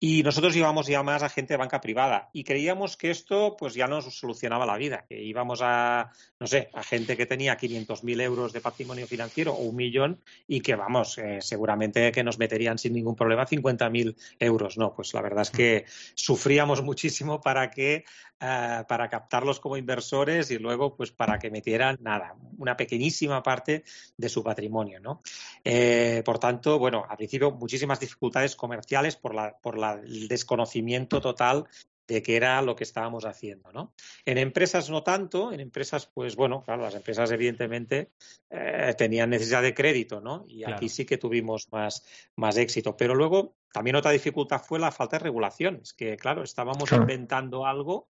[0.00, 3.74] Y nosotros íbamos ya más a gente de banca privada y creíamos que esto pues
[3.74, 8.20] ya nos solucionaba la vida, que íbamos a, no sé, a gente que tenía 500.000
[8.22, 12.78] euros de patrimonio financiero o un millón y que, vamos, eh, seguramente que nos meterían
[12.78, 14.78] sin ningún problema 50.000 euros.
[14.78, 15.84] No, pues la verdad es que
[16.14, 18.04] sufríamos muchísimo para que
[18.40, 23.82] eh, para captarlos como inversores y luego pues para que metieran nada, una pequeñísima parte
[24.16, 25.00] de su patrimonio.
[25.00, 25.22] ¿no?
[25.64, 31.20] Eh, por tanto, bueno, al principio muchísimas dificultades comerciales por, la, por la, el desconocimiento
[31.20, 31.66] total
[32.08, 33.92] de qué era lo que estábamos haciendo, ¿no?
[34.24, 38.12] En empresas no tanto, en empresas, pues bueno, claro, las empresas evidentemente
[38.48, 40.46] eh, tenían necesidad de crédito, ¿no?
[40.48, 42.02] Y aquí sí que tuvimos más,
[42.34, 42.96] más éxito.
[42.96, 48.08] Pero luego, también otra dificultad fue la falta de regulaciones, que claro, estábamos inventando algo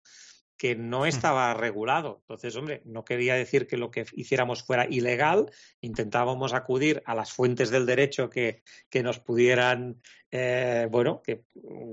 [0.59, 2.19] que no estaba regulado.
[2.23, 7.33] Entonces, hombre, no quería decir que lo que hiciéramos fuera ilegal, intentábamos acudir a las
[7.33, 11.45] fuentes del derecho que, que nos pudieran, eh, bueno, que,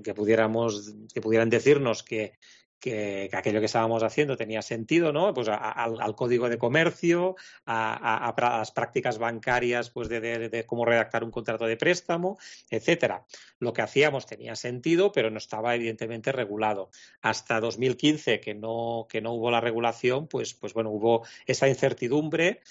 [0.04, 2.34] que, pudiéramos, que pudieran decirnos que,
[2.80, 5.34] que, aquello que estábamos haciendo tenía sentido, ¿no?
[5.34, 7.36] Pues al código de comercio,
[7.66, 12.38] a, las prácticas bancarias, pues de, cómo redactar un contrato de préstamo,
[12.70, 13.26] etcétera.
[13.60, 16.90] Lo que hacíamos tenía sentido, pero no estaba evidentemente regulado.
[17.22, 22.62] Hasta 2015, que no, que no hubo la regulación, pues, pues bueno, hubo esa incertidumbre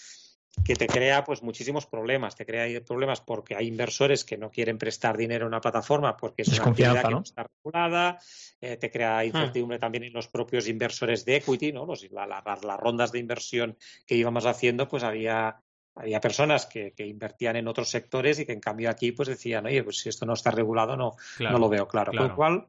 [0.65, 2.37] que te crea pues muchísimos problemas.
[2.37, 6.43] Te crea problemas porque hay inversores que no quieren prestar dinero a una plataforma porque
[6.43, 8.19] es una actividad que no está regulada.
[8.61, 9.25] Eh, te crea ah.
[9.25, 11.87] incertidumbre también en los propios inversores de equity, ¿no?
[11.87, 15.61] Los, las rondas de inversión que íbamos haciendo, pues había
[15.97, 19.83] había personas que, invertían en otros sectores y que en cambio aquí pues decían, oye,
[19.85, 22.13] pues si esto no está regulado no, no lo veo claro.
[22.13, 22.67] Con lo cual,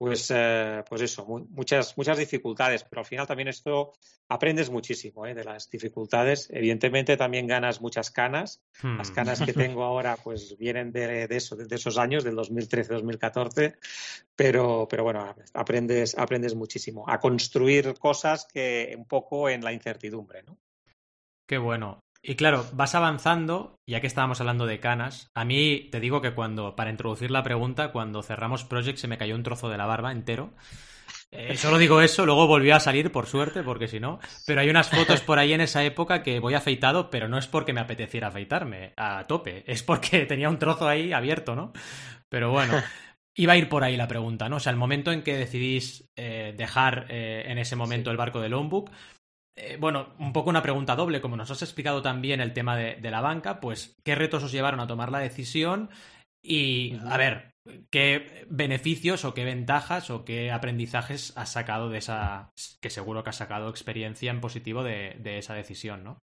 [0.00, 3.92] pues, eh, pues eso, muchas, muchas dificultades, pero al final también esto
[4.30, 5.34] aprendes muchísimo ¿eh?
[5.34, 6.48] de las dificultades.
[6.50, 8.62] Evidentemente también ganas muchas canas.
[8.82, 9.14] Las hmm.
[9.14, 13.76] canas que tengo ahora pues vienen de, eso, de esos años, del 2013-2014,
[14.34, 20.42] pero, pero bueno, aprendes, aprendes muchísimo a construir cosas que un poco en la incertidumbre,
[20.44, 20.56] ¿no?
[21.46, 22.00] Qué bueno.
[22.22, 26.34] Y claro, vas avanzando, ya que estábamos hablando de canas, a mí te digo que
[26.34, 29.86] cuando, para introducir la pregunta, cuando cerramos Project se me cayó un trozo de la
[29.86, 30.52] barba entero.
[31.32, 34.18] Eh, solo digo eso, luego volvió a salir, por suerte, porque si no.
[34.46, 37.46] Pero hay unas fotos por ahí en esa época que voy afeitado, pero no es
[37.46, 41.72] porque me apeteciera afeitarme a tope, es porque tenía un trozo ahí abierto, ¿no?
[42.28, 42.74] Pero bueno,
[43.34, 44.56] iba a ir por ahí la pregunta, ¿no?
[44.56, 48.40] O sea, el momento en que decidís eh, dejar eh, en ese momento el barco
[48.40, 48.90] de Lombok,
[49.56, 52.98] eh, bueno, un poco una pregunta doble, como nos has explicado también el tema de,
[53.10, 55.90] la banca, pues, ¿qué retos os llevaron a tomar la decisión?
[56.42, 57.54] Y, a ver,
[57.90, 63.30] ¿qué beneficios o qué ventajas o qué aprendizajes has sacado de esa, que seguro que
[63.30, 66.18] has sacado experiencia en positivo de, de esa decisión, ¿no?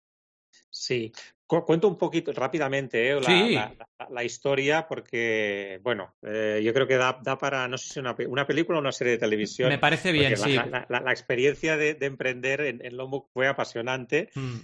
[0.69, 1.11] Sí,
[1.47, 3.71] cuento un poquito rápidamente eh,
[4.09, 8.47] la, historia porque, bueno, eh, yo creo que da, para, no sé si una, una,
[8.47, 9.69] película o una serie de televisión.
[9.69, 10.55] Me parece bien, sí.
[10.89, 14.29] La, experiencia de, emprender en, en Lombok fue apasionante.
[14.35, 14.57] Mm.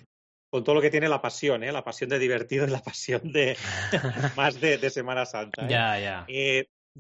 [0.50, 1.72] Con todo lo que tiene la pasión, ¿eh?
[1.72, 3.56] la pasión de divertido y la pasión de
[4.36, 5.68] más de, Semana Santa.
[5.68, 6.26] Ya, ya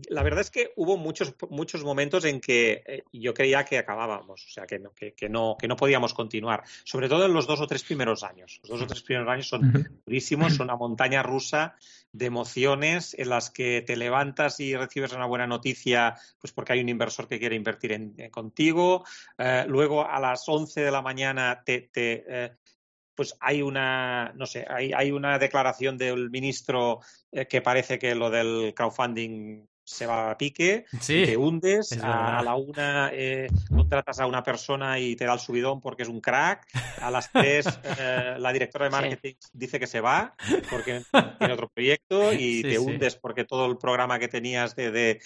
[0.10, 4.45] la verdad es que hubo muchos, muchos momentos en que eh, yo creía que acabábamos,
[4.45, 7.60] o sea, que no, que, no, que no podíamos continuar, sobre todo en los dos
[7.60, 8.60] o tres primeros años.
[8.62, 11.75] Los dos o tres primeros años son durísimos, son una montaña rusa
[12.13, 16.82] de emociones en las que te levantas y recibes una buena noticia, pues porque hay
[16.82, 19.04] un inversor que quiere invertir en, contigo.
[19.38, 22.51] Eh, luego a las 11 de la mañana te, eh,
[23.13, 27.01] pues hay una, no sé, hay, hay una declaración del ministro
[27.49, 33.10] que parece que lo del crowdfunding se va a pique, te hundes, a, la una
[33.13, 36.67] eh, contratas a una persona y te da el subidón porque es un crack,
[37.01, 37.65] a las tres
[37.99, 40.34] eh, la directora de marketing dice que se va
[40.69, 41.01] porque
[41.39, 45.21] tiene otro proyecto y te hundes porque todo el programa que tenías de, de,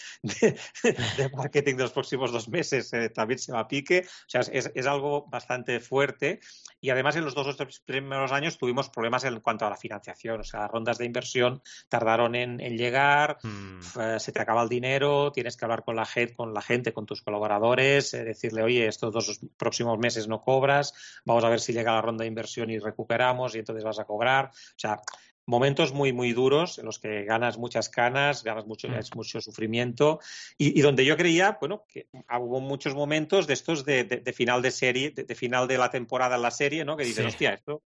[1.36, 4.06] marketing de los próximos dos meses eh, también se va a pique.
[4.08, 6.40] O sea, es, es algo bastante fuerte
[6.82, 9.76] y además en los dos o tres primeros años tuvimos problemas en cuanto a la
[9.76, 10.42] financiación.
[10.42, 13.80] O sea, las rondas de inversión tardaron en, llegar, hmm.
[14.00, 16.94] eh, se te acaba el dinero, tienes que hablar con la, gente, con la gente,
[16.94, 20.94] con tus colaboradores, eh, decirle, oye, estos dos próximos meses no cobras,
[21.26, 24.06] vamos a ver si llega la ronda de inversión y recuperamos y entonces vas a
[24.06, 24.46] cobrar.
[24.46, 25.02] O sea,
[25.46, 29.16] momentos muy, muy duros en los que ganas muchas canas, ganas mucho, mm.
[29.16, 30.20] mucho sufrimiento
[30.58, 32.08] y, donde yo creía, bueno, que
[32.40, 36.42] hubo muchos momentos de estos de, final de serie, de, final de la temporada en
[36.42, 36.98] la serie, ¿no?
[36.98, 37.84] Que dices, hostia, esto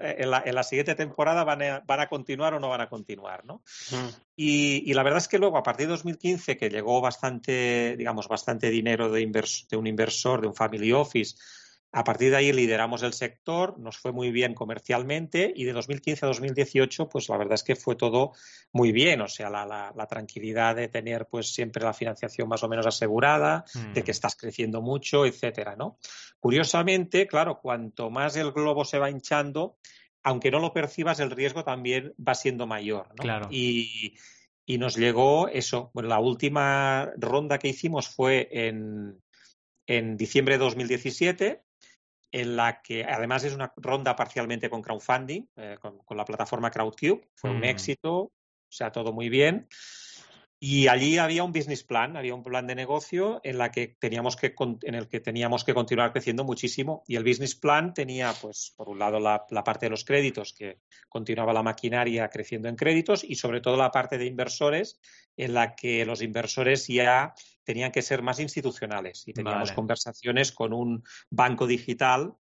[0.00, 2.80] eh, en la, en la, siguiente temporada van a, van a continuar o no van
[2.80, 3.62] a continuar, ¿no?
[3.90, 4.08] Mm.
[4.36, 8.68] Y, la verdad es que luego, a partir de 2015, que llegó bastante, digamos, bastante
[8.70, 9.26] dinero de,
[9.70, 11.36] de un inversor, de un family office,
[11.96, 16.26] a partir de ahí lideramos el sector, nos fue muy bien comercialmente y de 2015
[16.26, 18.32] a 2018, pues la verdad es que fue todo
[18.70, 22.86] muy bien, o sea, la, tranquilidad de tener pues siempre la financiación más o menos
[22.86, 24.12] asegurada, de que mm.
[24.12, 25.96] estás creciendo mucho, etcétera, ¿no?
[26.38, 29.78] Curiosamente, claro, cuanto más el globo se va hinchando,
[30.22, 33.22] aunque no lo percibas, el riesgo también va siendo mayor, ¿no?
[33.22, 33.48] Claro.
[33.50, 34.18] Y,
[34.66, 35.92] y nos llegó eso.
[35.94, 39.18] Bueno, la última ronda que hicimos fue en,
[39.86, 41.65] en diciembre de 2017
[42.40, 47.30] en la que además es una ronda parcialmente con crowdfunding, eh, con, la plataforma Crowdcube.
[47.34, 47.64] Fue un mm.
[47.64, 48.32] éxito, o
[48.68, 49.66] sea, todo muy bien.
[50.68, 54.34] Y allí había un business plan, había un plan de negocio en, la que teníamos
[54.34, 54.52] que,
[54.82, 57.04] en el que teníamos que continuar creciendo muchísimo.
[57.06, 60.52] Y el business plan tenía, pues, por un lado, la, la, parte de los créditos,
[60.52, 64.98] que continuaba la maquinaria creciendo en créditos, y sobre todo la parte de inversores,
[65.36, 70.72] en la que los inversores ya tenían que ser más institucionales y teníamos conversaciones con
[70.72, 72.34] un banco digital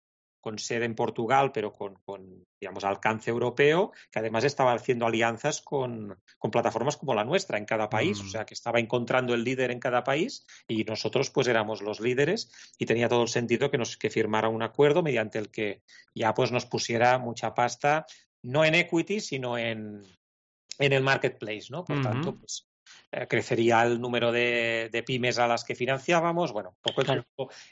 [0.43, 6.19] con sede en Portugal, pero con, digamos, alcance europeo, que además estaba haciendo alianzas con,
[6.51, 8.29] plataformas como la nuestra en cada país, o mm.
[8.29, 12.51] sea, que estaba encontrando el líder en cada país y nosotros pues éramos los líderes
[12.77, 15.82] y tenía todo el sentido que nos que firmara un acuerdo mediante el que
[16.13, 18.06] ya pues nos pusiera mucha pasta,
[18.41, 20.03] no en equity, sino en,
[20.77, 21.86] en el marketplace, ¿no?
[21.86, 22.67] Por tanto, pues
[23.28, 27.02] crecería el número de, pymes a las que financiábamos, bueno, un poco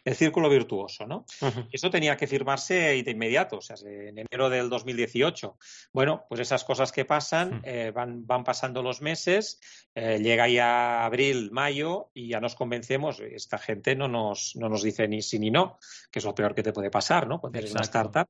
[0.05, 1.25] el, círculo, virtuoso, ¿no?
[1.71, 5.57] Eso tenía que firmarse de inmediato, o sea, en enero del 2018.
[5.93, 9.59] Bueno, pues esas cosas que pasan, eh, van, van pasando los meses,
[9.95, 14.83] eh, llega ya abril, mayo y ya nos convencemos, esta gente no nos, no nos
[14.83, 15.79] dice ni sí ni no,
[16.11, 17.39] que es lo peor que te puede pasar, ¿no?
[17.39, 18.27] Cuando eres una startup.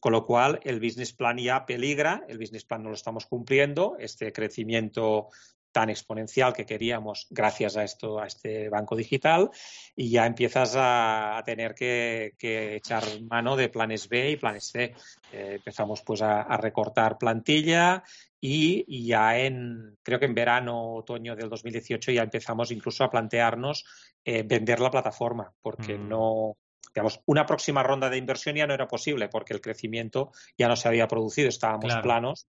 [0.00, 3.96] Con lo cual, el business plan ya peligra, el business plan no lo estamos cumpliendo,
[4.00, 5.28] este crecimiento
[5.72, 9.50] tan exponencial que queríamos gracias a esto, a este banco digital,
[9.96, 12.34] y ya empiezas a, tener que,
[12.76, 14.94] echar mano de planes B y planes C.
[15.32, 18.04] Eh, empezamos pues a, recortar plantilla
[18.40, 23.84] y, ya en, creo que en verano, otoño del 2018 ya empezamos incluso a plantearnos
[24.24, 26.08] eh, vender la plataforma, porque mm.
[26.08, 26.56] no,
[26.94, 30.76] digamos, una próxima ronda de inversión ya no era posible porque el crecimiento ya no
[30.76, 32.48] se había producido, estábamos planos.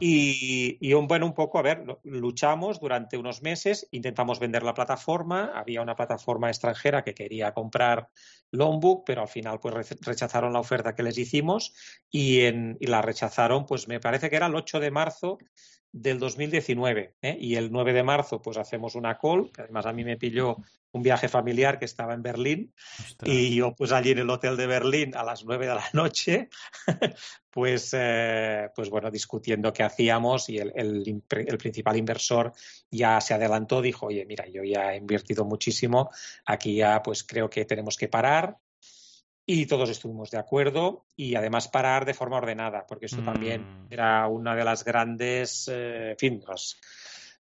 [0.00, 5.52] Y, un, bueno, un poco, a ver, luchamos durante unos meses, intentamos vender la plataforma,
[5.54, 8.08] había una plataforma extranjera que quería comprar
[8.50, 11.74] Longbook, pero al final pues rechazaron la oferta que les hicimos
[12.10, 15.38] y, en, y la rechazaron, pues me parece que era el 8 de marzo
[15.96, 17.38] del 2019 ¿eh?
[17.40, 20.58] y el 9 de marzo pues hacemos una call, que además a mí me pilló
[20.92, 22.74] un viaje familiar que estaba en Berlín
[23.24, 26.50] y yo pues allí en el hotel de Berlín a las 9 de la noche
[27.50, 32.52] pues, eh, pues bueno, discutiendo qué hacíamos y el, el, el, principal inversor
[32.90, 36.10] ya se adelantó, dijo, oye, mira, yo ya he invertido muchísimo,
[36.44, 38.58] aquí ya pues creo que tenemos que parar,
[39.46, 43.92] y todos estuvimos de acuerdo y además parar de forma ordenada, porque eso también mm.
[43.92, 46.42] era una de las grandes, eh, en fin,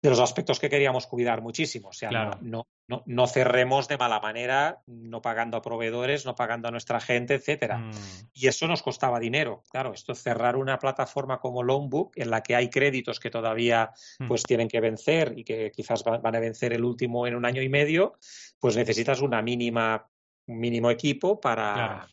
[0.02, 1.90] de los aspectos que queríamos cuidar muchísimo.
[1.90, 6.68] O sea, no, no, no, cerremos de mala manera, no pagando a proveedores, no pagando
[6.68, 7.80] a nuestra gente, etcétera.
[7.80, 7.92] Mm.
[8.34, 9.64] Y eso nos costaba dinero.
[9.72, 13.90] Claro, esto cerrar una plataforma como Loanbook, en la que hay créditos que todavía
[14.20, 14.28] mm.
[14.28, 17.64] pues tienen que vencer y que quizás van a vencer el último en un año
[17.64, 18.14] y medio,
[18.60, 20.08] pues necesitas una mínima
[20.48, 22.08] un mínimo equipo para,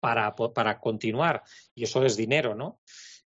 [0.00, 1.42] para, para, continuar.
[1.74, 2.80] Y eso es dinero, ¿no?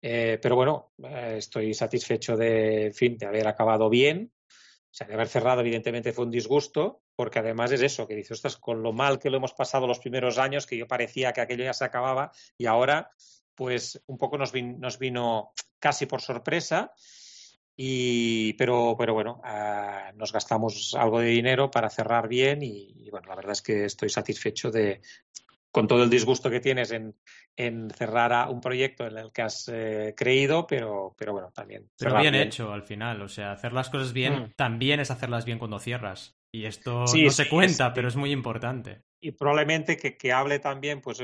[0.01, 4.32] Eh, pero bueno, eh, estoy satisfecho de, fin, de haber acabado bien.
[4.47, 8.32] O sea, de haber cerrado, evidentemente, fue un disgusto, porque además es eso, que dices,
[8.32, 11.41] ostras, con lo mal que lo hemos pasado los primeros años, que yo parecía que
[11.41, 13.12] aquello ya se acababa, y ahora,
[13.56, 16.93] pues, un poco nos, nos vino casi por sorpresa.
[17.78, 23.28] Y, pero, pero bueno, ah, nos gastamos algo de dinero para cerrar bien y, bueno,
[23.28, 25.02] la verdad es que estoy satisfecho de,
[25.72, 27.16] con todo el disgusto que tienes en,
[27.58, 31.90] en cerrar a un proyecto en el que has eh, creído, pero, pero bueno, también.
[31.98, 34.54] Pero bien, hecho al final, o sea, hacer las cosas bien mm.
[34.56, 36.38] también es hacerlas bien cuando cierras.
[36.54, 41.01] Y esto no se cuenta, pero es muy importante y probablemente que, que, hable también,
[41.01, 41.23] pues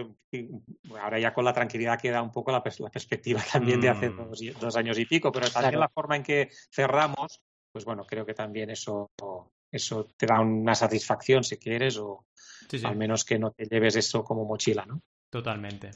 [1.00, 4.60] ahora ya con la tranquilidad queda un poco la, la perspectiva también de hace mm.
[4.60, 8.34] dos, años y pico, pero también la forma en que cerramos, pues bueno, creo que
[8.34, 9.12] también eso,
[9.72, 12.26] eso te da una satisfacción si quieres, o
[12.84, 15.02] al menos que no te lleves eso como mochila, ¿no?
[15.30, 15.92] Totalmente.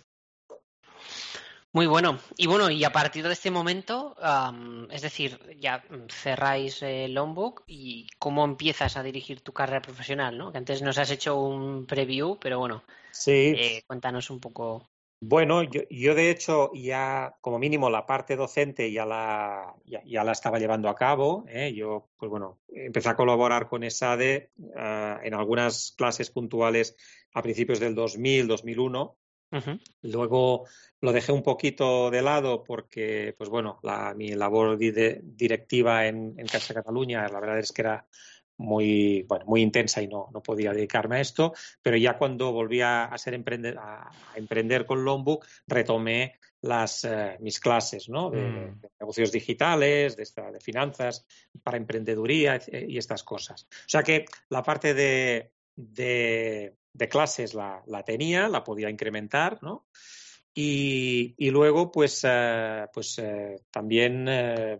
[1.75, 2.19] Muy bueno.
[2.38, 4.15] Y bueno, y a partir de este momento,
[4.89, 10.53] es decir, ya cerráis el Longbook y cómo empiezas a dirigir tu carrera profesional, ¿no?
[10.53, 13.53] Que antes nos has hecho un preview, pero bueno, sí.
[13.57, 14.88] Eh, cuéntanos un poco.
[15.19, 20.31] Bueno, yo, yo, de hecho ya como mínimo la parte docente ya la, ya, la
[20.31, 21.43] estaba llevando a cabo.
[21.49, 21.73] ¿eh?
[21.75, 26.95] Yo, pues bueno, empecé a colaborar con ESADE ah, en algunas clases puntuales
[27.33, 29.17] a principios del 2000, 2001
[30.01, 30.65] Luego
[31.01, 33.79] lo dejé un poquito de lado porque, pues bueno,
[34.15, 38.05] mi labor directiva en, en Casa Cataluña, la verdad es que era
[38.58, 42.81] muy, bueno, muy intensa y no, no podía dedicarme a esto, pero ya cuando volví
[42.81, 48.29] a, ser emprender, a, emprender con Longbook, retomé las, eh, mis clases ¿no?
[48.31, 48.81] de, mm.
[48.99, 51.25] negocios digitales, de, de, finanzas,
[51.63, 53.67] para emprendeduría y estas cosas.
[53.71, 56.75] O sea que la parte de, de
[57.10, 59.86] clases la, la, tenía, la podía incrementar, ¿no?
[60.58, 64.79] Y, y luego, pues, eh, pues eh, también eh,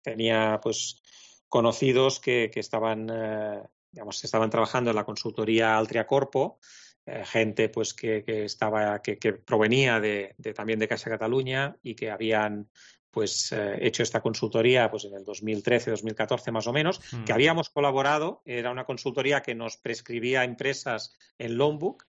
[0.00, 1.02] tenía pues
[1.48, 3.06] conocidos que, que estaban,
[3.90, 6.58] digamos, estaban trabajando en la consultoría Altria Corpo,
[7.24, 11.94] gente pues que, que estaba, que, que provenía de, de, también de Casa Cataluña y
[11.94, 12.68] que habían
[13.16, 17.34] pues eh, hecho esta consultoría pues en el 2013, 2014 más o menos, que mm.
[17.34, 22.04] habíamos colaborado, era una consultoría que nos prescribía empresas en Longbook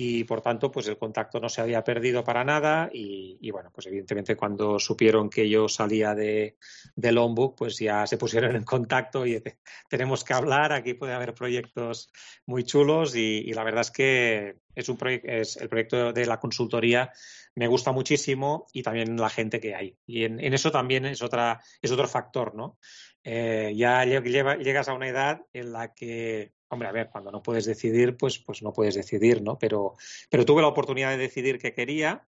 [0.00, 3.88] y por tanto pues el contacto no se había perdido para nada y, bueno pues
[3.88, 6.56] evidentemente cuando supieron que yo salía de,
[6.94, 9.42] de Longbook pues ya se pusieron en contacto y
[9.88, 12.12] tenemos que hablar aquí puede haber proyectos
[12.46, 17.10] muy chulos y, la verdad es que es un es el proyecto de la consultoría
[17.56, 19.96] me gusta muchísimo y también la gente que hay.
[20.06, 22.78] Y en, eso también es, otra, es otro factor, ¿no?
[23.24, 27.64] Eh, ya llegas a una edad en la que, hombre, a ver, cuando no puedes
[27.64, 29.58] decidir, pues, pues no puedes decidir, ¿no?
[29.58, 29.96] Pero,
[30.30, 32.26] pero tuve la oportunidad de decidir que quería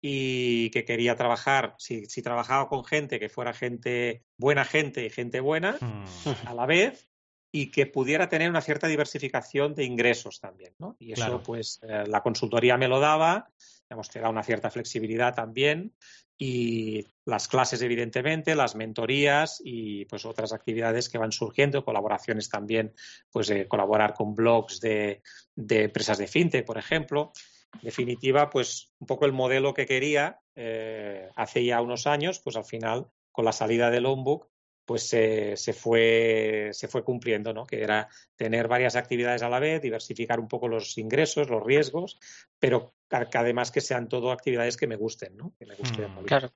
[0.00, 5.10] y que quería trabajar, si, si trabajaba con gente que fuera gente, buena gente y
[5.10, 6.46] gente buena, hmm.
[6.46, 7.08] a la vez,
[7.52, 10.96] y que pudiera tener una cierta diversificación de ingresos también, ¿no?
[10.98, 13.50] Y eso, pues, eh, la consultoría me lo daba,
[13.88, 15.92] digamos, te da una cierta flexibilidad también
[16.38, 22.92] y las clases, evidentemente, las mentorías y pues otras actividades que van surgiendo, colaboraciones también,
[23.30, 25.22] pues de colaborar con blogs de,
[25.56, 27.32] empresas de fintech, por ejemplo.
[27.74, 32.56] En definitiva, pues un poco el modelo que quería eh, hace ya unos años, pues
[32.56, 34.48] al final, con la salida del Lombok,
[34.84, 37.66] pues se, se, fue, se fue cumpliendo, ¿no?
[37.66, 42.18] Que era tener varias actividades a la vez, diversificar un poco los ingresos, los riesgos,
[42.60, 45.54] pero además que sean todo actividades que me gusten, ¿no?
[45.58, 46.10] Que me gusten.
[46.10, 46.50] Mm, claro.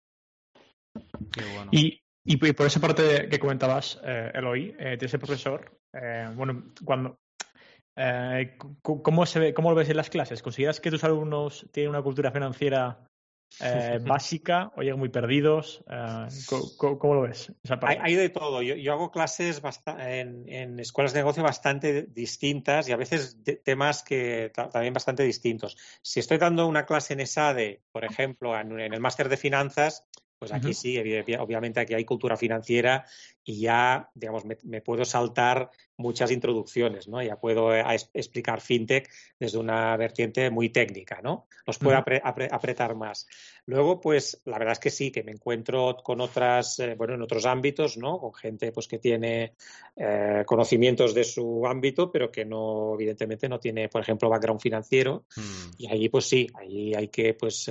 [1.71, 6.73] Y, y, por esa parte que comentabas, eh, Eloy, eh, de ese profesor, eh, bueno,
[6.85, 7.21] cuando
[7.97, 10.43] eh, ¿cómo, se ve, ¿cómo lo ves en las clases?
[10.43, 13.07] ¿Consideras que tus alumnos tienen una cultura financiera
[13.61, 15.83] eh, básica o llegan muy perdidos?
[15.91, 16.29] Eh,
[16.77, 17.53] ¿cómo, lo ves?
[17.83, 18.63] Hay, de todo.
[18.63, 19.61] Yo, hago clases
[19.99, 25.77] en, en, escuelas de negocio bastante distintas y a veces temas que también bastante distintos.
[26.03, 30.07] Si estoy dando una clase en ESADE, por ejemplo, en, en el máster de finanzas,
[30.41, 30.97] pues aquí sí,
[31.39, 33.05] obviamente aquí hay cultura financiera
[33.45, 37.23] y ya, digamos, me, puedo saltar muchas introducciones, ¿no?
[37.23, 41.47] Ya puedo eh, explicar fintech desde una vertiente muy técnica, ¿no?
[41.67, 43.27] Los puedo apretar más.
[43.67, 47.23] Luego, pues, la verdad es que sí, que me encuentro con otras, eh, bueno, en
[47.23, 48.19] otros ámbitos, ¿no?
[48.19, 49.53] Con gente, pues, que tiene
[49.95, 55.27] eh, conocimientos de su ámbito, pero que no, evidentemente, no tiene, por ejemplo, background financiero.
[55.37, 55.71] Mm.
[55.77, 57.71] Y ahí, pues sí, ahí hay que, pues,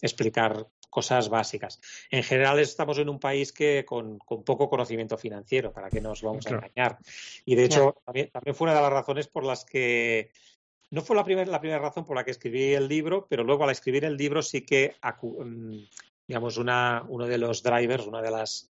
[0.00, 1.80] explicar cosas básicas.
[2.10, 6.46] En general estamos en un país que con, poco conocimiento financiero, para que nos vamos
[6.46, 6.98] a engañar.
[7.44, 10.32] Y de hecho, también, fue una de las razones por las que
[10.90, 13.64] no fue la primera, la primera razón por la que escribí el libro, pero luego
[13.64, 15.76] al escribir el libro sí que, mm,
[16.26, 18.72] digamos, una, uno de los drivers, una de las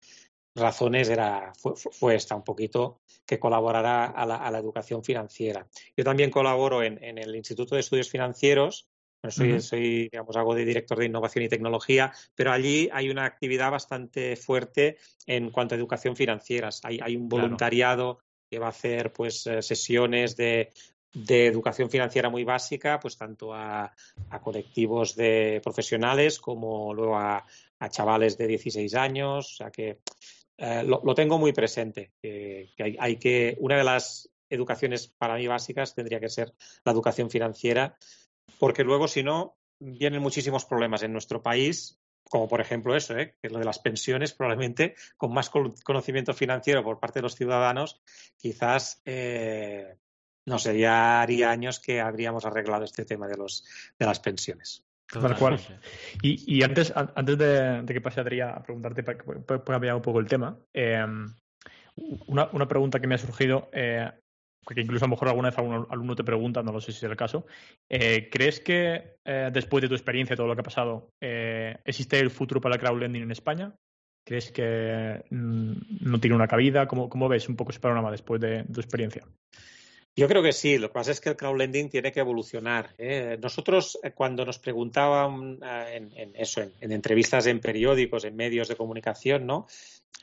[0.55, 5.67] razones era, fue, esta, un poquito que colaborara a la, educación financiera.
[5.97, 8.87] Yo también colaboro en, en, el Instituto de Estudios Financieros
[9.31, 13.71] soy, soy, digamos, hago de director de innovación y tecnología, pero allí hay una actividad
[13.71, 16.69] bastante fuerte en cuanto a educación financiera.
[16.83, 20.71] Hay, hay un voluntariado que va a hacer pues eh, sesiones de,
[21.15, 23.91] de educación financiera muy básica, pues tanto a,
[24.43, 27.45] colectivos de profesionales como luego a,
[27.89, 29.53] chavales de 16 años.
[29.53, 29.99] O sea que
[30.57, 32.11] eh, lo, tengo muy presente.
[32.21, 37.29] Que, hay, que una de las educaciones para mí básicas tendría que ser la educación
[37.29, 37.97] financiera,
[38.59, 43.35] porque luego si no vienen muchísimos problemas en nuestro país como por ejemplo eso, ¿eh?
[43.39, 47.35] que es lo de las pensiones, probablemente con más conocimiento financiero por parte de los
[47.35, 48.01] ciudadanos,
[48.37, 49.97] quizás eh,
[50.45, 53.65] no sé, ya haría años que habríamos arreglado este tema de, los,
[53.97, 54.83] de las pensiones.
[55.07, 55.59] Tal cual.
[56.21, 60.19] Y, antes, antes de, que pase Adrián a preguntarte para que pueda cambiar un poco
[60.19, 61.31] el tema, em,
[62.27, 64.11] una, una, pregunta que me ha surgido, eh,
[64.73, 66.97] que incluso a lo mejor alguna vez algún alumno te pregunta, no lo sé si
[66.97, 67.45] es el caso.
[67.89, 72.31] Eh, ¿Crees que eh, después de tu experiencia, todo lo que ha pasado, existe el
[72.31, 73.75] futuro para el crowdlending en España?
[74.25, 76.87] ¿Crees que mm, no tiene una cabida?
[76.87, 79.23] ¿Cómo, ¿Cómo, ves un poco ese panorama después de tu experiencia?
[80.17, 82.95] Yo creo que sí, lo que pasa es que el crowdlending tiene que evolucionar.
[82.97, 83.37] ¿eh?
[83.41, 88.77] Nosotros, eh, cuando nos preguntaban eh, en, eso, en, entrevistas en periódicos, en medios de
[88.77, 89.67] comunicación, ¿no?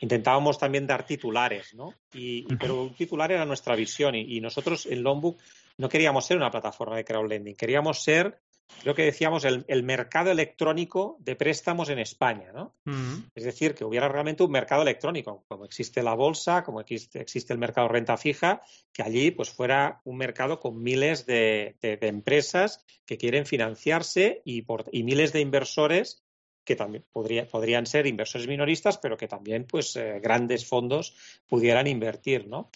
[0.01, 1.95] Intentábamos también dar titulares, ¿no?
[2.15, 5.39] Y, pero un titular era nuestra visión y, y nosotros en Longbook
[5.77, 8.41] no queríamos ser una plataforma de crowdlending, queríamos ser
[8.81, 12.75] creo que decíamos, el, mercado electrónico de préstamos en España, ¿no?
[13.35, 17.59] Es decir, que hubiera realmente un mercado electrónico, como existe la bolsa, como existe, el
[17.59, 18.63] mercado renta fija,
[18.93, 24.65] que allí pues fuera un mercado con miles de, empresas que quieren financiarse y,
[25.03, 26.25] miles de inversores
[26.65, 31.17] que también podrían ser inversores minoristas, pero que también pues eh, grandes fondos
[31.49, 32.71] pudieran invertir, ¿no?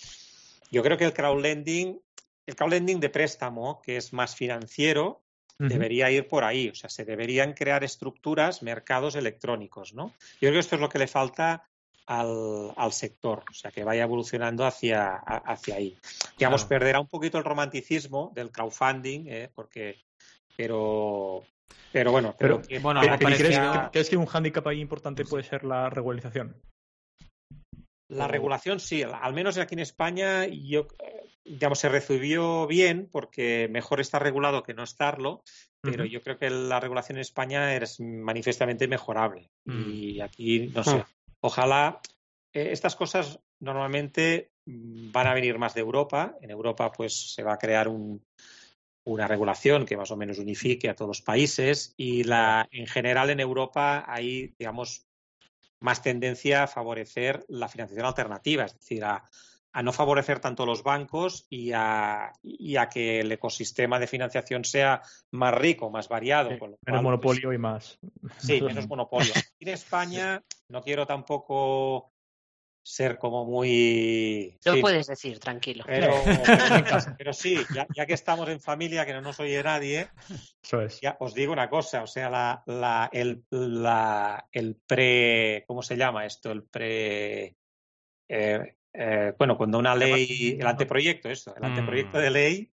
[0.73, 2.01] Yo creo que el crowdlending,
[2.47, 5.26] el crowdlending de préstamo, que es más financiero,
[5.59, 6.69] debería ir por ahí.
[6.69, 10.15] O sea, se deberían crear estructuras, mercados electrónicos, ¿no?
[10.41, 11.69] Yo creo que esto es lo que le falta
[12.07, 15.97] al, al sector, o sea, que vaya evolucionando hacia, hacia ahí.
[16.39, 19.51] Digamos, perderá un poquito el romanticismo del crowdfunding, ¿eh?
[19.55, 19.97] porque,
[20.57, 21.43] pero,
[21.93, 23.01] pero bueno, pero, bueno,
[23.91, 26.55] ¿crees, que un hándicap ahí importante puede ser la regularización?
[28.09, 30.87] La regulación sí, al menos aquí en España yo
[31.47, 35.43] digamos, se recibió bien porque mejor está regulado que no estarlo,
[35.81, 39.51] pero yo creo que la regulación en España es manifiestamente mejorable.
[39.65, 39.91] Mm.
[39.91, 41.05] Y aquí, no sé,
[41.41, 42.01] ojalá
[42.53, 46.37] eh, estas cosas normalmente mm, van a venir más de Europa.
[46.41, 47.89] En Europa, pues se va a crear
[49.05, 53.31] una regulación que más o menos unifique a todos los países y la, en general
[53.31, 55.07] en Europa hay, digamos,
[55.87, 59.23] más tendencia a favorecer la financiación alternativa, es decir, a,
[59.73, 62.33] a no favorecer tanto los bancos y a,
[62.93, 66.49] que el ecosistema de financiación sea más rico, más variado.
[66.49, 68.01] menos pues, monopolio y más.
[68.39, 69.33] Sí, menos monopolio.
[69.61, 72.11] En España no quiero tampoco
[72.87, 74.57] ser como muy...
[74.65, 75.83] Lo puedes decir, tranquilo.
[75.89, 76.13] Pero,
[77.33, 80.09] sí, ya, que estamos en familia, que no nos oye nadie,
[81.03, 85.65] ya os digo una cosa, o sea, la, la, el, la, el pre...
[85.67, 86.53] ¿Cómo se llama esto?
[86.53, 87.57] El pre...
[88.29, 92.21] Eh, eh, bueno, cuando una ley, el anteproyecto, eso, el anteproyecto mm.
[92.21, 92.76] de ley, mm.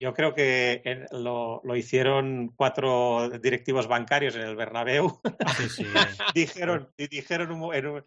[0.00, 5.20] Yo creo que lo, hicieron cuatro directivos bancarios en el Bernabéu.
[6.34, 8.04] dijeron, dijeron un,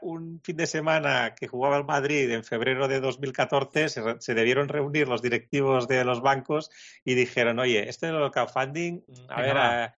[0.00, 4.68] un, fin de semana que jugaba el Madrid en febrero de 2014, se, se, debieron
[4.68, 6.70] reunir los directivos de los bancos
[7.04, 9.92] y dijeron, oye, este es el crowdfunding, a ver,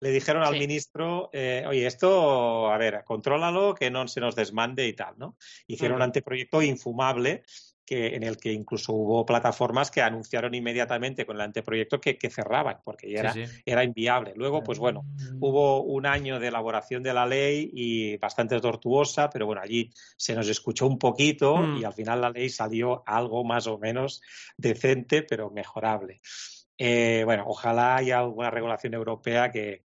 [0.00, 4.86] le dijeron al ministro, eh, oye, esto, a ver, contrólalo, que no se nos desmande
[4.86, 5.38] y tal, ¿no?
[5.66, 7.44] Hicieron un anteproyecto infumable
[7.84, 12.78] que, en el que incluso hubo plataformas que anunciaron inmediatamente con el anteproyecto que, cerraban,
[12.84, 14.32] porque ya era, era inviable.
[14.36, 15.38] Luego, pues bueno, mm.
[15.40, 20.34] hubo un año de elaboración de la ley y bastante tortuosa, pero bueno, allí se
[20.34, 21.86] nos escuchó un poquito y mm.
[21.86, 24.22] al final la ley salió algo más o menos
[24.56, 26.20] decente, pero mejorable.
[26.76, 29.84] Eh, bueno, ojalá haya alguna regulación europea que,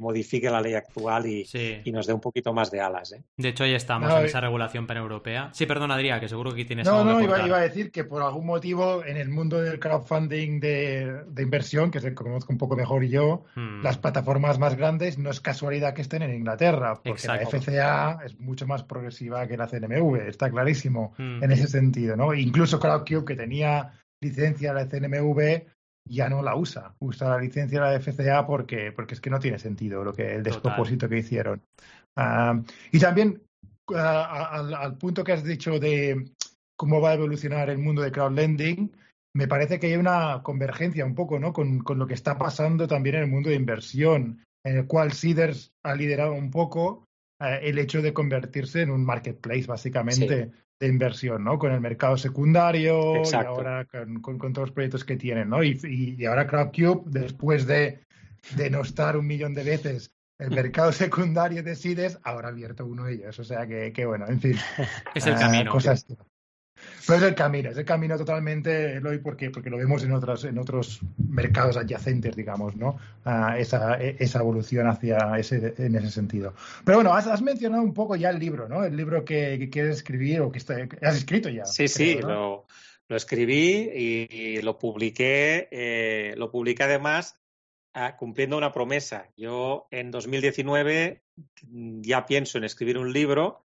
[0.00, 1.44] modifique la ley actual y,
[1.92, 3.12] nos dé un poquito más de alas.
[3.12, 3.22] ¿eh?
[3.36, 5.50] De hecho, ahí estamos en esa regulación paneuropea.
[5.52, 8.04] Sí, perdón, Adrián, que seguro que tienes no, algo No, iba, iba, a decir que
[8.04, 12.76] por algún motivo en el mundo del crowdfunding de, inversión, que se conozco un poco
[12.76, 13.82] mejor yo, hmm.
[13.82, 18.38] las plataformas más grandes no es casualidad que estén en Inglaterra, porque la FCA es
[18.40, 21.42] mucho más progresiva que la CNMV, está clarísimo hmm.
[21.42, 22.16] en ese sentido.
[22.16, 22.32] ¿no?
[22.32, 23.92] Incluso CrowdCube, que tenía
[24.22, 25.64] licencia la CNMV,
[26.04, 26.94] ya no la usa.
[26.98, 30.34] Usa la licencia de la FCA porque, porque es que no tiene sentido lo que
[30.34, 31.62] el despropósito que hicieron.
[32.16, 33.42] Ah, y también
[33.94, 36.32] ah, al, punto que has dicho de
[36.76, 38.92] cómo va a evolucionar el mundo de crowdlending,
[39.34, 41.52] me parece que hay una convergencia un poco ¿no?
[41.52, 45.72] con, lo que está pasando también en el mundo de inversión, en el cual Seeders
[45.82, 47.08] ha liderado un poco
[47.40, 51.60] eh, el hecho de convertirse en un marketplace, básicamente, de inversión, ¿no?
[51.60, 53.86] Con el mercado secundario y ahora
[54.20, 54.20] con,
[54.52, 55.62] todos los proyectos que tienen, ¿no?
[55.62, 55.78] Y,
[56.18, 58.00] y, ahora CrowdCube, después de
[58.56, 63.14] denostar un millón de veces el mercado secundario de Seeders, ahora ha abierto uno de
[63.14, 63.38] ellos.
[63.38, 64.56] O sea que, que bueno, en fin.
[65.14, 65.70] Es el camino.
[65.70, 66.04] Eh, cosas,
[67.06, 70.44] pero es el camino, es el camino totalmente, Eloy, porque, porque lo vemos en otros,
[70.44, 72.98] en otros mercados adyacentes, digamos, ¿no?
[73.56, 76.54] esa, esa, evolución hacia ese, en ese sentido.
[76.84, 78.84] Pero bueno, has, mencionado un poco ya el libro, ¿no?
[78.84, 80.60] El libro que, quieres escribir o que
[81.02, 81.64] has escrito ya.
[81.64, 82.66] Sí, sí, lo,
[83.08, 87.36] lo, escribí y, lo publiqué, eh, lo publiqué además
[87.94, 89.28] ah, cumpliendo una promesa.
[89.36, 91.22] Yo en 2019
[92.00, 93.64] ya pienso en escribir un libro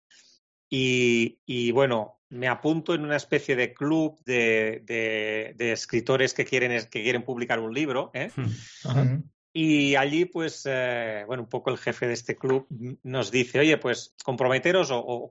[0.69, 6.73] y, y, bueno, me apunto en una especie de club de, de, escritores que quieren,
[6.91, 8.11] que quieren publicar un libro.
[8.15, 8.31] ¿eh?
[9.57, 12.67] Y allí, pues, eh, bueno, un poco el jefe de este club
[13.05, 15.31] nos dice, oye, pues, comprometeros o,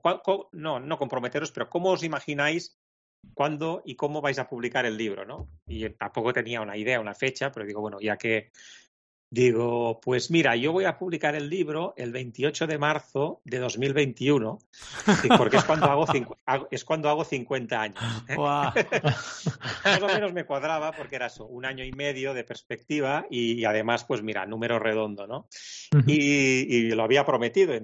[0.52, 2.80] no, no comprometeros, pero ¿cómo os imagináis
[3.34, 5.50] cuándo y cómo vais a publicar el libro, ¿no?
[5.66, 8.50] Y tampoco tenía una idea, una fecha, pero digo, bueno, ya que
[9.34, 14.60] Digo, pues mira, yo voy a publicar el libro el 28 de marzo de 2021,
[15.36, 16.06] porque es cuando hago,
[16.70, 18.00] es cuando hago 50 años.
[18.28, 18.36] ¿eh?
[19.84, 23.64] Más o menos me cuadraba porque era eso, un año y medio de perspectiva y,
[23.64, 25.48] además, pues mira, número redondo, ¿no?
[26.06, 27.74] y, lo había prometido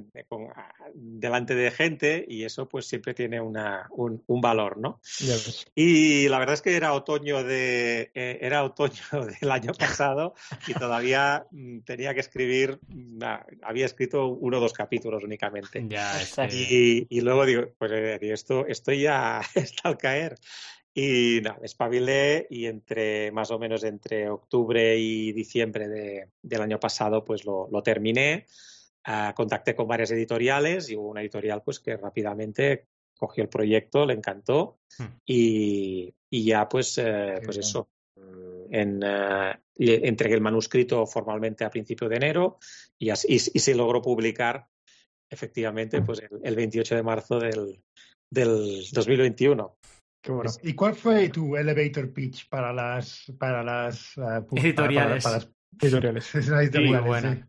[0.94, 5.00] delante de gente y eso pues siempre tiene una, un, valor, ¿no?
[5.74, 9.02] Y la verdad es que era otoño, de, eh, era otoño
[9.40, 10.34] del año pasado
[10.68, 13.22] y todavía Mm, tenía que escribir, mm,
[13.62, 15.86] había escrito uno o dos capítulos únicamente.
[16.50, 20.38] y, luego digo, pues eh, esto, esto ya está al caer.
[20.92, 25.86] Y nada, espabilé y entre más o menos entre octubre y diciembre
[26.42, 28.46] del año pasado, pues lo, terminé.
[29.04, 34.04] Ah, contacté con varias editoriales y hubo una editorial pues que rápidamente cogió el proyecto,
[34.04, 35.04] le encantó hmm.
[35.24, 37.88] y, ya pues, eh, pues eso,
[38.70, 42.58] en, uh, entregué el manuscrito formalmente a principio de enero
[42.98, 44.66] y, así, y, se logró publicar
[45.28, 47.82] efectivamente pues el, 28 de marzo del,
[48.30, 49.76] del 2021.
[50.22, 50.50] Qué bueno.
[50.62, 55.24] ¿Y cuál fue tu elevator pitch para las para las uh, editoriales?
[55.24, 55.50] Para, las
[55.80, 56.34] editoriales.
[56.34, 57.44] editoriales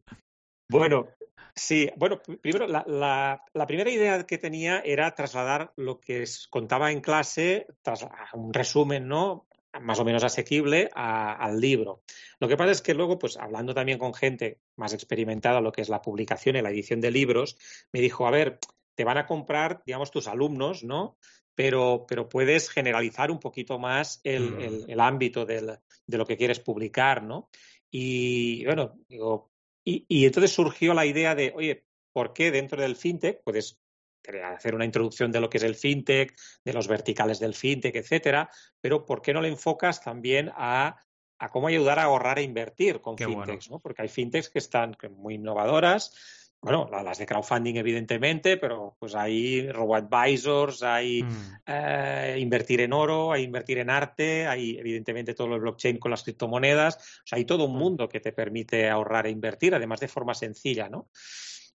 [0.69, 1.07] Bueno,
[1.55, 6.91] Sí, bueno, primero la, la, la, primera idea que tenía era trasladar lo que contaba
[6.91, 9.47] en clase, tras, un resumen, ¿no?
[9.79, 12.03] Más o menos asequible al libro.
[12.39, 15.81] Lo que pasa es que luego, pues hablando también con gente más experimentada lo que
[15.81, 17.57] es la publicación y la edición de libros,
[17.91, 18.59] me dijo, a ver,
[18.95, 21.17] te van a comprar, digamos, tus alumnos, ¿no?
[21.55, 24.89] Pero, pero puedes generalizar un poquito más el, mm.
[24.89, 27.49] el, ámbito del, de lo que quieres publicar, ¿no?
[27.89, 29.51] Y bueno, digo,
[29.83, 33.80] y, y entonces surgió la idea de, oye, ¿por qué dentro del fintech puedes
[34.43, 38.49] hacer una introducción de lo que es el fintech, de los verticales del fintech, etcétera,
[38.79, 40.97] pero ¿por qué no le enfocas también a,
[41.51, 43.69] cómo ayudar a ahorrar e invertir con fintechs?
[43.81, 46.13] Porque hay fintechs que están muy innovadoras,
[46.63, 51.55] bueno, las de crowdfunding evidentemente, pero pues hay robo-advisors, hay mm.
[51.65, 56.21] eh, invertir en oro, hay invertir en arte, hay evidentemente todo el blockchain con las
[56.21, 57.79] criptomonedas, o sea, hay todo un mm.
[57.79, 61.09] mundo que te permite ahorrar e invertir, además de forma sencilla, ¿no?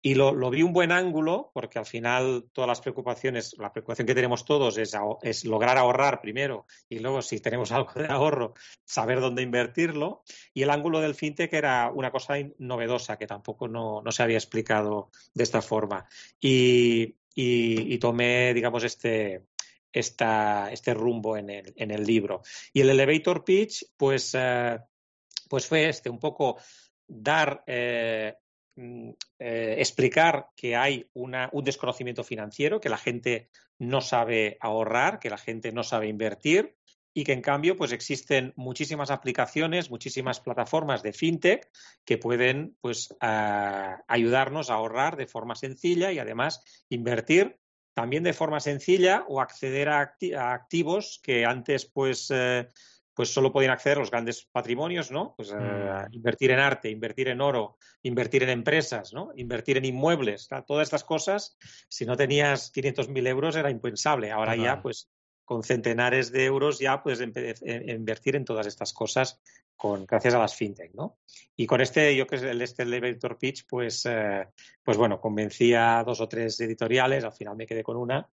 [0.04, 4.04] Y lo, lo, vi un buen ángulo, porque al final todas las preocupaciones, la preocupación
[4.04, 8.54] que tenemos todos es, es, lograr ahorrar primero y luego, si tenemos algo de ahorro,
[8.84, 10.24] saber dónde invertirlo.
[10.52, 14.38] Y el ángulo del fintech era una cosa novedosa que tampoco no, no se había
[14.38, 16.08] explicado de esta forma.
[16.40, 19.44] Y, y, tomé, digamos, este,
[19.92, 22.42] esta, este rumbo en el, en el, libro.
[22.72, 24.78] Y el elevator pitch, pues, eh,
[25.48, 26.58] pues fue este, un poco
[27.06, 28.34] dar eh,
[28.76, 35.38] eh, explicar que hay un desconocimiento financiero, que la gente no sabe ahorrar, que la
[35.38, 36.76] gente no sabe invertir
[37.14, 41.68] y que en cambio pues existen muchísimas aplicaciones, muchísimas plataformas de fintech
[42.04, 47.58] que pueden pues ayudarnos a ahorrar de forma sencilla y además invertir
[47.94, 50.14] también de forma sencilla o acceder a,
[50.52, 52.68] activos que antes pues eh,
[53.14, 55.34] pues solo podían acceder los grandes patrimonios, ¿no?
[55.36, 56.14] Pues eh, mm.
[56.14, 59.30] invertir en arte, invertir en oro, invertir en empresas, ¿no?
[59.36, 61.56] Invertir en inmuebles, todas estas cosas,
[61.88, 64.30] si no tenías 500.000 euros era impensable.
[64.30, 65.10] Ahora ya, pues
[65.44, 69.40] con centenares de euros ya puedes invertir en todas estas cosas
[69.76, 71.18] con, gracias a las fintech, ¿no?
[71.56, 74.46] Y con este, yo que es el este elevator pitch, pues, eh,
[74.82, 78.28] pues bueno, convencí a dos o tres editoriales, al final me quedé con una.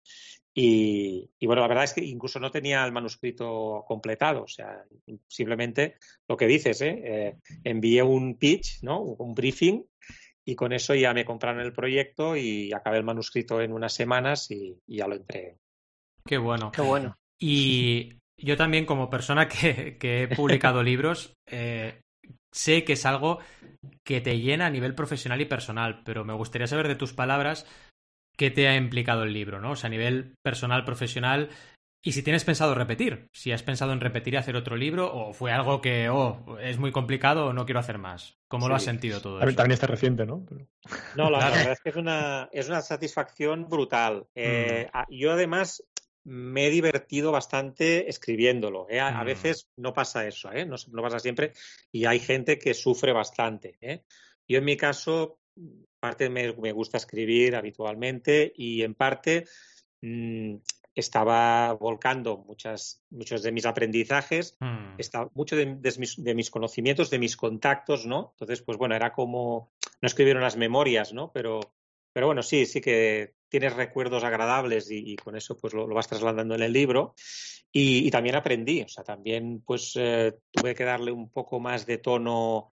[0.60, 4.84] Y, bueno, la verdad es que incluso no tenía el manuscrito completado, o sea,
[5.28, 7.02] simplemente lo que dices, ¿eh?
[7.04, 9.02] eh envié un pitch, ¿no?
[9.02, 9.86] Un briefing
[10.44, 14.50] y con eso ya me compraron el proyecto y acabé el manuscrito en unas semanas
[14.50, 15.58] y, y ya lo entregué.
[16.26, 16.72] Qué bueno.
[16.72, 17.18] Qué bueno.
[17.38, 22.02] Y yo también, como persona que, he publicado libros, eh,
[22.54, 23.40] sé que es algo
[24.06, 27.66] que te llena a nivel profesional y personal, pero me gustaría saber de tus palabras
[28.38, 29.72] qué te ha implicado el libro, ¿no?
[29.72, 31.50] O sea, a nivel personal, profesional,
[32.04, 35.34] y si tienes pensado repetir, si has pensado en repetir y hacer otro libro, o
[35.34, 38.38] fue algo que, oh, es muy complicado o no quiero hacer más.
[38.48, 39.56] ¿Cómo lo has sentido todo eso?
[39.56, 40.46] También está reciente, ¿no?
[41.16, 44.28] No, la, verdad es que es una, es una satisfacción brutal.
[44.36, 45.14] Eh, mm.
[45.14, 45.84] Yo además
[46.28, 48.86] me he divertido bastante escribiéndolo.
[48.90, 49.00] ¿eh?
[49.00, 49.26] A, mm.
[49.26, 50.66] veces no pasa eso, ¿eh?
[50.66, 51.54] no, pasa siempre
[51.90, 53.78] y hay gente que sufre bastante.
[53.80, 54.04] ¿eh?
[54.46, 55.40] Yo en mi caso,
[56.02, 59.46] parte me, gusta escribir habitualmente y en parte
[60.02, 60.56] mm,
[60.94, 64.98] estaba volcando muchas, muchos de mis aprendizajes, mm.
[65.34, 65.66] mucho de,
[65.98, 68.32] mis, de, mis, conocimientos, de mis contactos, ¿no?
[68.34, 69.72] Entonces, pues bueno, era como,
[70.02, 71.32] no escribieron las memorias, ¿no?
[71.32, 71.62] Pero
[72.18, 76.56] pero bueno, sí, sí que tienes recuerdos agradables y, con eso pues lo, vas trasladando
[76.56, 77.16] en el libro.
[77.72, 81.98] Y, también aprendí, o sea, también pues eh, tuve que darle un poco más de
[81.98, 82.74] tono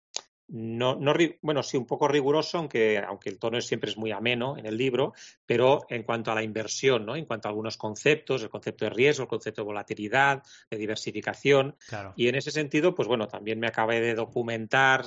[0.53, 4.59] no, no, bueno, sí, un poco riguroso, aunque, aunque el tono siempre es muy ameno
[4.59, 5.13] en el libro,
[5.47, 7.15] pero en cuanto a la inversión, ¿no?
[7.15, 11.77] En cuanto a algunos conceptos, el concepto de riesgo, el concepto de volatilidad, de diversificación.
[12.17, 15.05] Y en ese sentido, pues bueno, también me acabé de documentar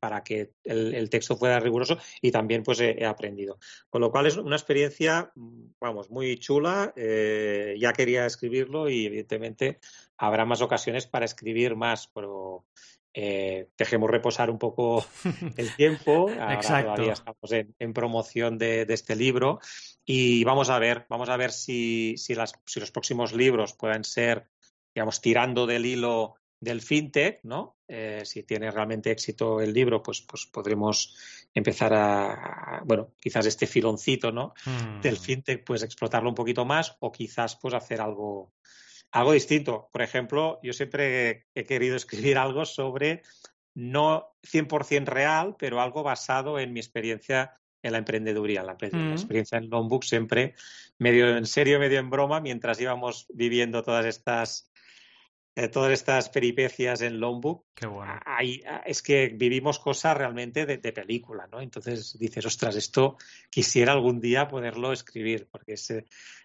[0.00, 3.58] para que el, texto fuera riguroso y también pues he, aprendido.
[3.88, 5.32] Con lo cual es una experiencia,
[5.80, 6.92] vamos, muy chula.
[6.94, 9.78] Eh, ya quería escribirlo y evidentemente
[10.18, 12.66] habrá más ocasiones para escribir más, pero
[13.20, 15.04] eh, dejemos reposar un poco
[15.56, 16.30] el tiempo.
[16.38, 19.58] Ahora todavía estamos en, promoción de, este libro
[20.04, 24.46] y vamos a ver, vamos a ver si, si, los próximos libros pueden ser,
[24.94, 27.78] digamos, tirando del hilo del fintech, ¿no?
[27.88, 31.16] Eh, si tiene realmente éxito el libro, pues, pues podremos
[31.52, 34.54] empezar a, bueno, quizás este filoncito, ¿no?
[35.02, 35.18] Del mm.
[35.18, 38.52] fintech, pues explotarlo un poquito más o quizás pues hacer algo,
[39.12, 39.88] algo distinto.
[39.92, 43.22] Por ejemplo, yo siempre he querido escribir algo sobre
[43.74, 49.12] no 100% real, pero algo basado en mi experiencia en la emprendeduría, en la, mm.
[49.12, 50.54] experiencia en Longbook, siempre
[50.98, 54.70] medio en serio, medio en broma, mientras íbamos viviendo todas estas
[55.58, 57.18] eh, todas estas peripecias en.
[57.74, 58.20] Qué bueno.
[58.86, 61.60] es que vivimos cosas realmente de, de, película, ¿no?
[61.60, 63.16] Entonces dices, ostras, esto
[63.50, 65.92] quisiera algún día poderlo escribir, porque es,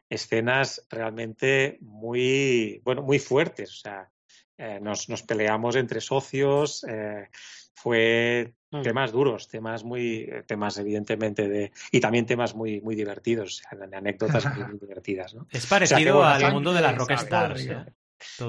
[0.09, 3.69] escenas realmente muy, bueno, muy fuertes.
[3.69, 4.09] O sea,
[4.57, 7.29] eh, nos, nos, peleamos entre socios, eh,
[7.75, 8.81] fue mm.
[8.81, 14.79] temas duros, temas muy, temas evidentemente de, y también temas muy, muy divertidos, anécdotas muy,
[14.81, 15.35] divertidas.
[15.35, 15.45] ¿no?
[15.51, 17.67] Es parecido al mundo de las rockstars.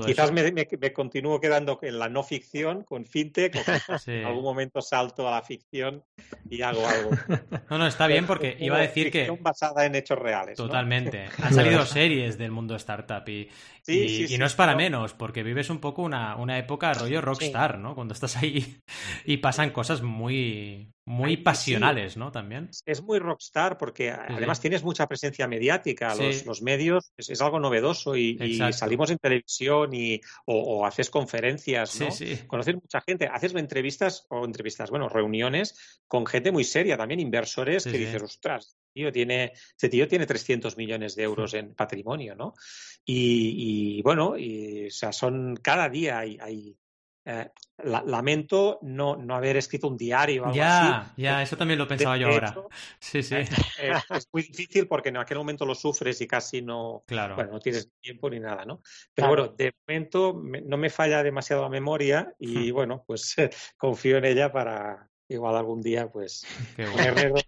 [0.06, 3.56] Quizás me, me, continúo quedando en la no ficción, con fintech,
[4.06, 6.02] en algún momento salto a la ficción
[6.48, 7.10] y hago algo.
[7.70, 9.28] No, no, está bien porque iba a decir que...
[9.40, 10.56] basada en hechos reales.
[10.56, 11.26] Totalmente.
[11.42, 13.48] Han salido series del mundo startup y,
[13.86, 17.94] y, no es para menos, porque vives un poco una, una época rollo rockstar, ¿no?
[17.94, 18.76] Cuando estás ahí
[19.24, 22.32] y pasan cosas muy, muy pasionales, ¿no?
[22.32, 22.70] También.
[22.86, 26.14] Es muy rockstar porque además tienes mucha presencia mediática.
[26.14, 32.08] Los, medios es, algo novedoso y, salimos en televisión y, o, haces conferencias, ¿no?
[32.46, 33.26] Conocer mucha gente.
[33.26, 38.76] Haces entrevistas o entrevistas, bueno, reuniones con gente muy seria, también inversores que dices, ostras,
[38.92, 42.54] tío tiene, este tío tiene 300 millones de euros en patrimonio, ¿no?
[43.04, 46.76] Y, bueno, y, o sea, son cada día hay,
[47.26, 47.50] eh,
[47.84, 51.22] lamento no, no haber escrito un diario o algo ya, así.
[51.22, 52.54] Ya, eso también lo pensaba yo ahora.
[52.98, 53.36] Sí, sí.
[53.36, 57.34] Es, muy difícil porque en aquel momento lo sufres y casi no, claro.
[57.34, 58.82] bueno, no tienes tiempo ni nada, ¿no?
[59.14, 63.34] Pero bueno, de momento no me falla demasiado la memoria y bueno, pues
[63.78, 66.46] confío en ella para, igual algún día, pues,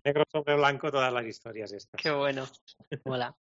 [0.05, 2.01] negro, sobre blanco todas las historias estas.
[2.01, 2.47] Qué bueno.
[3.05, 3.35] Hola.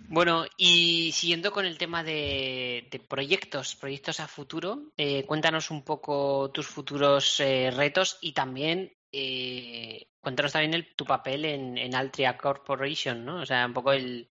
[0.00, 6.50] Bueno, y siguiendo con el tema de, proyectos, proyectos a futuro, eh, cuéntanos un poco
[6.52, 13.42] tus futuros eh, retos y también eh, cuéntanos también tu papel en, Altria Corporation, ¿no?
[13.42, 14.30] O sea, un poco el,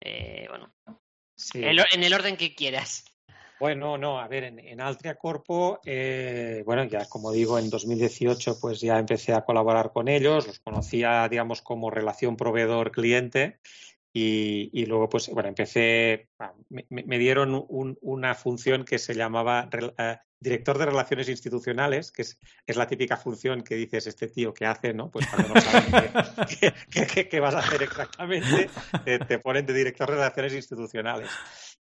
[0.00, 0.72] bueno,
[1.54, 3.04] en el orden que quieras.
[3.58, 8.80] Bueno, no, a ver, en, Altria Corpo, eh, bueno, ya como digo, en 2018 pues
[8.80, 13.58] ya empecé a colaborar con ellos, los conocía, digamos, como relación proveedor-cliente
[14.12, 16.28] Y, luego, pues, bueno, empecé,
[16.68, 22.86] me, dieron una función que se llamaba eh, director de relaciones institucionales, que es, la
[22.86, 25.10] típica función que dices, este tío que hace, ¿no?
[25.10, 28.70] Pues cuando no sabes qué, vas a hacer exactamente,
[29.04, 31.28] te ponen de director de relaciones institucionales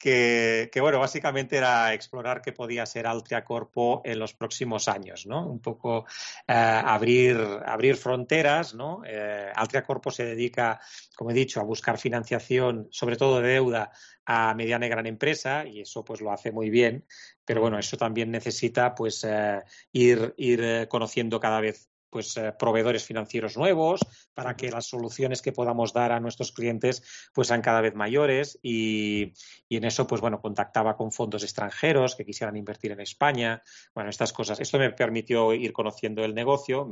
[0.04, 5.48] que, bueno, básicamente era explorar qué podía ser Altria Corpo en los próximos años, ¿no?
[5.48, 6.04] Un poco
[6.46, 9.00] eh, abrir, abrir fronteras, ¿no?
[9.06, 10.78] Eh, Altria Corpo se dedica,
[11.16, 13.92] como he dicho, a buscar financiación, sobre todo de deuda,
[14.26, 17.06] a mediana y gran empresa, y eso pues lo hace muy bien,
[17.42, 23.04] pero bueno, eso también necesita pues eh, ir, ir conociendo cada vez pues, eh, proveedores
[23.04, 23.98] financieros nuevos
[24.34, 27.02] para que las soluciones que podamos dar a nuestros clientes
[27.34, 29.32] pues sean cada vez mayores y,
[29.68, 33.64] en eso pues bueno contactaba con fondos extranjeros que quisieran invertir en España.
[33.96, 34.60] Bueno estas cosas.
[34.60, 36.88] Esto me permitió ir conociendo el negocio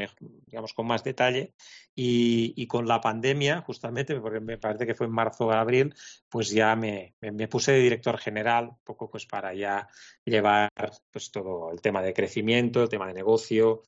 [0.46, 1.54] digamos con más detalle
[1.94, 5.94] y, con la pandemia justamente porque me parece que fue en marzo o abril
[6.28, 9.86] pues ya me, me, puse de director general un poco pues para ya
[10.24, 10.68] llevar
[11.12, 13.82] pues todo el tema de crecimiento el tema de negocio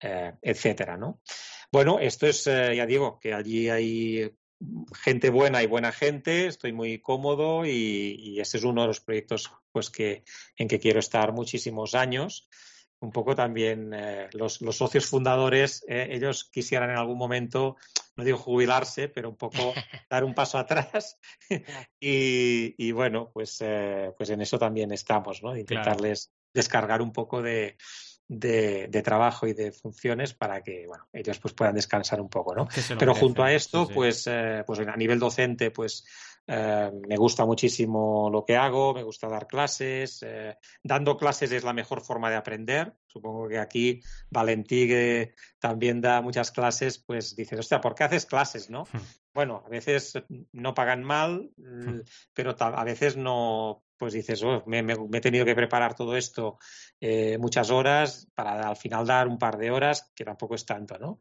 [0.00, 1.20] eh, etcétera, ¿no?
[1.70, 4.30] Bueno, esto es, eh, ya digo, que allí hay
[4.94, 9.52] gente buena y buena gente, estoy muy cómodo y, este es uno de los proyectos
[9.72, 10.24] pues que,
[10.56, 12.48] en que quiero estar muchísimos años.
[13.02, 17.76] Un poco también eh, los, socios fundadores, ellos quisieran en algún momento,
[18.16, 19.56] no digo jubilarse, pero un poco
[20.10, 21.18] dar un paso atrás.
[22.00, 23.62] y, bueno, pues,
[24.16, 25.56] pues en eso también estamos, ¿no?
[25.56, 27.76] Intentarles descargar un poco de,
[28.30, 32.68] de, trabajo y de funciones para que bueno, ellos pues puedan descansar un poco, ¿no?
[32.98, 36.04] Pero junto a esto, pues, eh, pues a nivel docente, pues
[36.46, 40.22] eh, me gusta muchísimo lo que hago, me gusta dar clases.
[40.22, 42.94] Eh, dando clases es la mejor forma de aprender.
[43.04, 44.00] Supongo que aquí
[44.30, 48.84] Valentí, que también da muchas clases, pues dices, hostia, ¿por qué haces clases, no?
[48.92, 48.98] Hmm.
[49.34, 50.14] Bueno, a veces
[50.52, 52.00] no pagan mal, hmm.
[52.32, 56.58] pero a veces no pues dices, oh, me, he tenido que preparar todo esto
[56.98, 60.98] eh, muchas horas para al final dar un par de horas, que tampoco es tanto,
[60.98, 61.20] ¿no?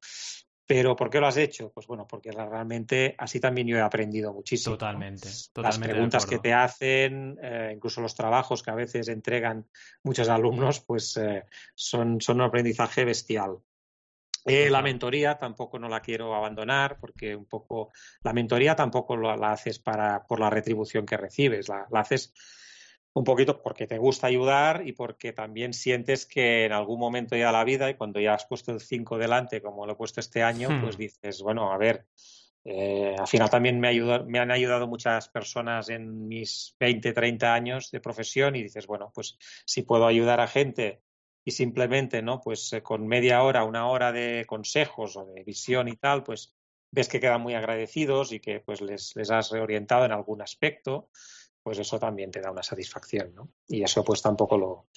[0.65, 1.73] Pero ¿por qué lo has hecho?
[1.73, 4.77] Pues bueno, porque realmente así también yo he aprendido muchísimo.
[4.77, 5.27] Totalmente.
[5.55, 9.67] Las preguntas que te hacen, eh, incluso los trabajos que a veces entregan
[10.03, 11.43] muchos alumnos, pues eh,
[11.75, 13.57] son, son un aprendizaje bestial.
[14.45, 17.91] la mentoría tampoco no la quiero abandonar porque un poco
[18.23, 22.31] la mentoría tampoco la haces para por la retribución que recibes, la haces
[23.13, 27.47] un poquito porque te gusta ayudar y porque también sientes que en algún momento ya
[27.47, 30.19] de la vida y cuando ya has puesto el 5 delante, como lo he puesto
[30.19, 30.99] este año, pues hmm.
[30.99, 32.05] dices, bueno, a ver,
[32.63, 33.93] eh, al final también me,
[34.27, 39.11] me han ayudado muchas personas en mis 20, 30 años de profesión y dices, bueno,
[39.13, 41.01] pues si puedo ayudar a gente
[41.43, 42.41] y simplemente, ¿no?
[42.41, 46.55] Pues eh, con media hora, una hora de consejos o de visión y tal, pues
[46.91, 51.09] ves que quedan muy agradecidos y que pues les, les has reorientado en algún aspecto
[51.69, 53.51] pues eso también te da una satisfacción, ¿no?
[53.67, 54.87] Y eso pues tampoco lo,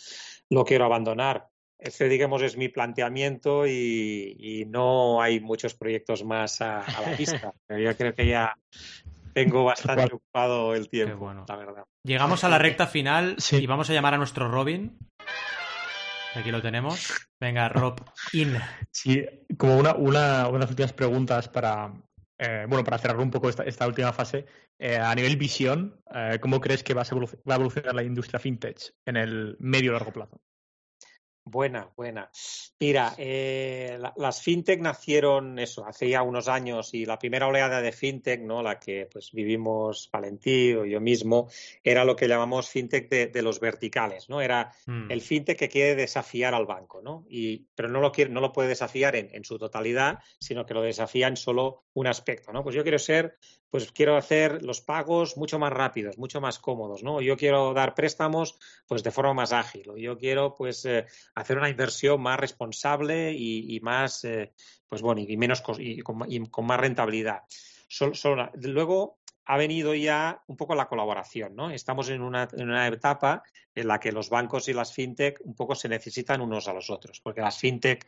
[0.49, 1.51] lo quiero abandonar.
[1.79, 7.53] Este, digamos, es mi planteamiento y, no hay muchos proyectos más a, la vista.
[7.67, 8.57] Pero yo creo que ya
[9.35, 11.85] tengo bastante ocupado el tiempo, la verdad.
[12.05, 14.97] Llegamos a la recta final y vamos a llamar a nuestro Robin.
[16.35, 17.13] Aquí lo tenemos.
[17.39, 18.01] Venga, Rob,
[18.33, 18.59] in.
[18.91, 19.27] Sí,
[19.59, 21.93] como una, una, unas últimas preguntas para,
[22.45, 26.61] eh, bueno, para cerrar un poco esta, última fase, eh, a nivel visión, eh, ¿cómo
[26.61, 27.07] crees que va a,
[27.55, 30.41] evolucionar la industria fintech en el medio largo plazo?
[31.45, 32.31] Buena, buena.
[32.79, 37.91] Mira, eh, las fintech nacieron eso hace ya unos años y la primera oleada de
[37.91, 38.63] fintech, ¿no?
[38.63, 41.49] La que pues vivimos Valentí o yo mismo,
[41.83, 44.41] era lo que llamamos fintech de, los verticales, ¿no?
[44.41, 45.11] Era mm.
[45.11, 47.27] el fintech que quiere desafiar al banco, ¿no?
[47.29, 50.75] Y, pero no lo quiere, no lo puede desafiar en, en, su totalidad, sino que
[50.75, 52.63] lo desafía en solo un aspecto, ¿no?
[52.63, 53.37] Pues yo quiero ser
[53.73, 57.23] pues quiero hacer los pagos mucho más rápidos, mucho más cómodos, ¿no?
[57.23, 61.57] Yo quiero dar préstamos pues de forma más ágil, o yo quiero pues eh, hacer
[61.57, 64.53] una inversión más responsable y, más, eh,
[64.87, 67.45] pues bueno, y menos y con, más rentabilidad.
[68.57, 71.71] luego ha venido ya un poco la colaboración, ¿no?
[71.71, 73.43] Estamos en una, en una etapa
[73.75, 76.91] en la que los bancos y las fintech un poco se necesitan unos a los
[76.91, 78.07] otros, porque las fintech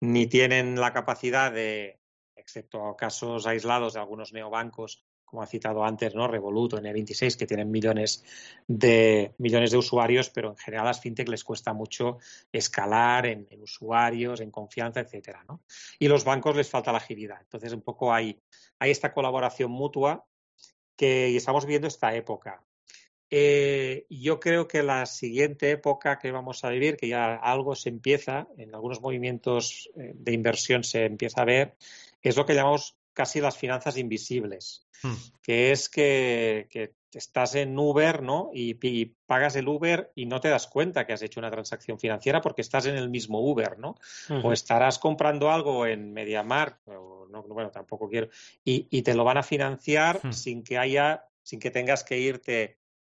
[0.00, 2.00] ni tienen la capacidad de,
[2.46, 6.28] excepto casos aislados de algunos neobancos, como ha citado antes, ¿no?
[6.28, 8.24] Revolut o N26, que tienen millones
[8.68, 12.18] de, millones de usuarios, pero en general a las fintech les cuesta mucho
[12.52, 15.64] escalar en, usuarios, en confianza, etcétera, ¿no?
[15.98, 17.38] Y los bancos les falta la agilidad.
[17.40, 18.40] Entonces, un poco hay,
[18.78, 20.24] hay esta colaboración mutua
[20.96, 22.62] que estamos viendo esta época.
[23.28, 27.88] Eh, yo creo que la siguiente época que vamos a vivir, que ya algo se
[27.88, 31.74] empieza, en algunos movimientos eh, de inversión se empieza a ver,
[32.28, 35.14] es lo que llamamos casi las finanzas invisibles, hmm.
[35.42, 36.68] que es que,
[37.12, 38.50] estás en Uber, ¿no?
[38.52, 38.74] Y,
[39.24, 42.60] pagas el Uber y no te das cuenta que has hecho una transacción financiera porque
[42.60, 43.94] estás en el mismo Uber, ¿no?
[44.44, 48.28] O estarás comprando algo en MediaMarkt, o no, bueno, tampoco quiero,
[48.62, 50.32] y, te lo van a financiar hmm.
[50.32, 52.76] sin que haya, sin que tengas que irte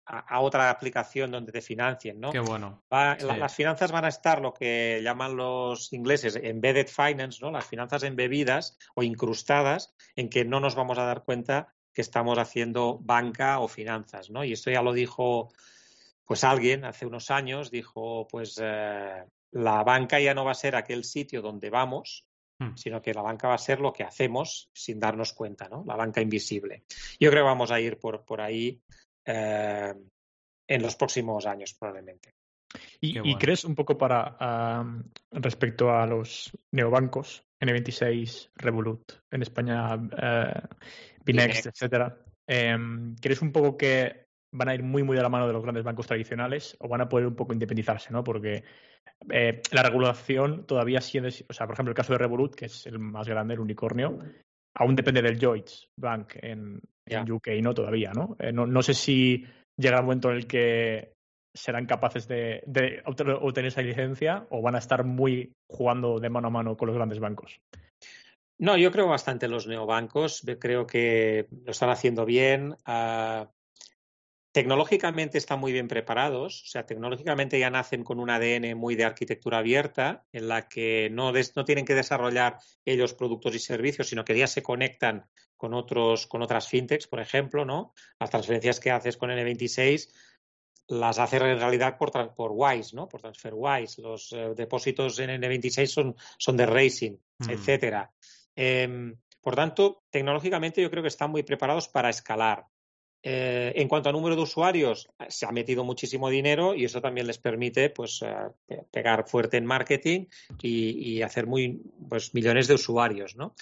[0.07, 2.31] a, otra aplicación donde te financien, ¿no?
[2.31, 2.83] Qué bueno.
[2.89, 7.51] las finanzas van a estar lo que llaman los ingleses embedded finance, ¿no?
[7.51, 12.37] Las finanzas embebidas o incrustadas en que no nos vamos a dar cuenta que estamos
[12.37, 14.43] haciendo banca o finanzas, ¿no?
[14.43, 15.51] Y esto ya lo dijo
[16.25, 20.75] pues alguien hace unos años, dijo pues eh, la banca ya no va a ser
[20.75, 22.25] aquel sitio donde vamos,
[22.59, 22.75] hmm.
[22.75, 25.83] sino que la banca va a ser lo que hacemos sin darnos cuenta, ¿no?
[25.85, 26.83] La banca invisible.
[27.19, 28.81] Yo creo que vamos a ir por, por ahí
[29.27, 29.93] eh,
[30.67, 32.31] en los próximos años, probablemente.
[32.99, 34.83] ¿Y, crees un poco para
[35.31, 40.67] respecto a los neobancos, N26, Revolut, en España, uh,
[41.23, 42.17] Binext, etcétera?
[42.45, 45.63] Em, ¿Crees un poco que van a ir muy, muy de la mano de los
[45.63, 48.23] grandes bancos tradicionales o van a poder un poco independizarse, ¿no?
[48.23, 48.63] Porque
[49.29, 52.85] eh, la regulación todavía sigue, o sea, por ejemplo, el caso de Revolut, que es
[52.85, 54.19] el más grande, el unicornio,
[54.75, 56.81] aún depende del Lloyds Bank en,
[57.29, 57.73] UK, ¿no?
[57.73, 58.35] Todavía, ¿no?
[58.39, 58.65] Eh, ¿no?
[58.65, 58.81] ¿no?
[58.81, 59.45] sé si
[59.77, 61.13] llega el momento en el que
[61.53, 62.63] serán capaces de,
[63.05, 66.95] obtener esa licencia o van a estar muy jugando de mano a mano con los
[66.95, 67.59] grandes bancos.
[68.59, 70.43] No, yo creo bastante los neobancos.
[70.59, 72.75] Creo que lo están haciendo bien.
[72.85, 73.49] Ah,
[74.57, 79.05] tecnológicamente están muy bien preparados, o sea, tecnológicamente ya nacen con un ADN muy de
[79.05, 84.25] arquitectura abierta, en la que no, no tienen que desarrollar ellos productos y servicios, sino
[84.25, 85.27] que ya se conectan
[85.57, 87.93] con, otros, con otras fintechs, por ejemplo, ¿no?
[88.19, 90.09] Las transferencias que haces con N26
[90.89, 93.07] las hace en realidad por, por Wise, ¿no?
[93.09, 94.01] Por TransferWise.
[94.01, 97.49] Los eh, depósitos en N26 son, son de Racing, mm.
[97.49, 98.11] etcétera.
[98.55, 102.65] Em, por tanto, tecnológicamente yo creo que están muy preparados para escalar.
[103.23, 107.27] Eh, en cuanto a número de usuarios, se ha metido muchísimo dinero y eso también
[107.27, 110.27] les permite pues, eh, pegar fuerte en marketing
[110.61, 113.35] y, hacer muy, pues, millones de usuarios.
[113.35, 113.55] ¿no?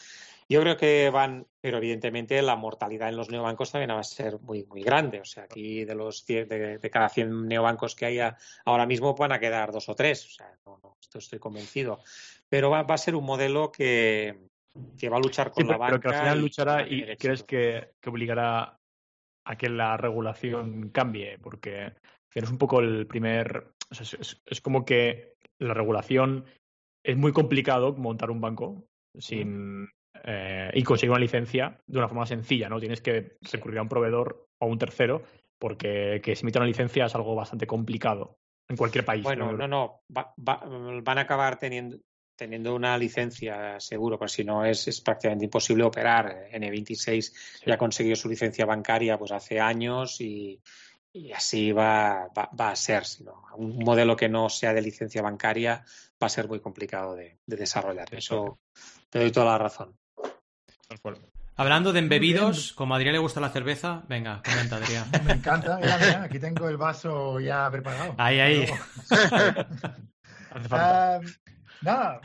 [0.47, 4.39] Yo creo que van, pero evidentemente la mortalidad en los neobancos también va a ser
[4.39, 5.19] muy, muy grande.
[5.19, 9.39] O sea, aquí de los de, cada 100 neobancos que haya ahora mismo van a
[9.39, 10.25] quedar dos o tres.
[10.25, 11.99] O sea, no, esto estoy convencido.
[12.47, 14.49] Pero va, a ser un modelo que,
[14.97, 15.99] que va a luchar con la banca.
[15.99, 18.77] Pero que al final luchará y crees que, que obligará
[19.45, 21.93] a que la regulación cambie, porque
[22.35, 23.71] es un poco el primer.
[23.89, 26.45] es, como que la regulación
[27.03, 28.85] es muy complicado montar un banco
[29.17, 29.87] sin
[30.27, 32.79] eh, y conseguir una licencia de una forma sencilla, ¿no?
[32.79, 35.21] Tienes que recurrir a un proveedor o a un tercero,
[35.59, 39.23] porque que se emita una licencia es algo bastante complicado en cualquier país.
[39.23, 41.97] Bueno, no, no, van a acabar teniendo,
[42.35, 46.49] teniendo una licencia seguro, porque si no es, prácticamente imposible operar.
[46.51, 50.59] N26 ya consiguió su licencia bancaria pues hace años y,
[51.33, 53.05] así va, va, a ser.
[53.05, 55.85] Sino un modelo que no sea de licencia bancaria
[56.21, 58.13] va a ser muy complicado de, desarrollar.
[58.13, 58.59] Eso
[59.09, 59.95] te doy toda la razón.
[61.57, 65.05] Hablando de embebidos, como a Adrián le gusta la cerveza, venga, comenta Adrián.
[65.25, 68.13] Me encanta, mira, mira, aquí tengo el vaso ya preparado.
[68.17, 68.65] Ahí, ahí.
[71.81, 72.21] Nada,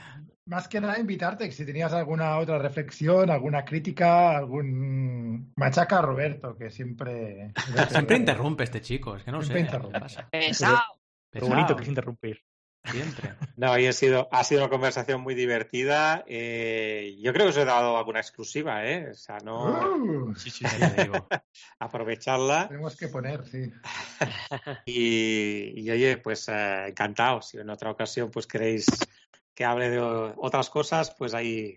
[0.46, 6.56] más que nada invitarte, si tenías alguna otra reflexión, alguna crítica, algún machaca a Roberto,
[6.56, 7.52] que siempre...
[7.88, 10.28] siempre interrumpe este chico, es que no sé qué pasa.
[10.30, 10.80] Pesado.
[11.32, 12.40] Lo bonito que es interrumpir.
[12.85, 13.35] Siempre.
[13.57, 16.24] No, y ha sido, ha sido una conversación muy divertida.
[16.26, 19.11] Eh, yo creo que os he dado alguna exclusiva, ¿eh?
[19.11, 19.97] O sea, no.
[19.97, 20.35] Uh.
[20.35, 21.28] sí, sí, sí, digo.
[21.78, 22.68] Aprovecharla.
[22.68, 23.70] Tenemos que poner, sí.
[24.87, 27.43] y, oye, pues eh, encantado.
[27.43, 28.87] Si en otra ocasión pues queréis
[29.55, 31.76] que hable de otras cosas, pues ahí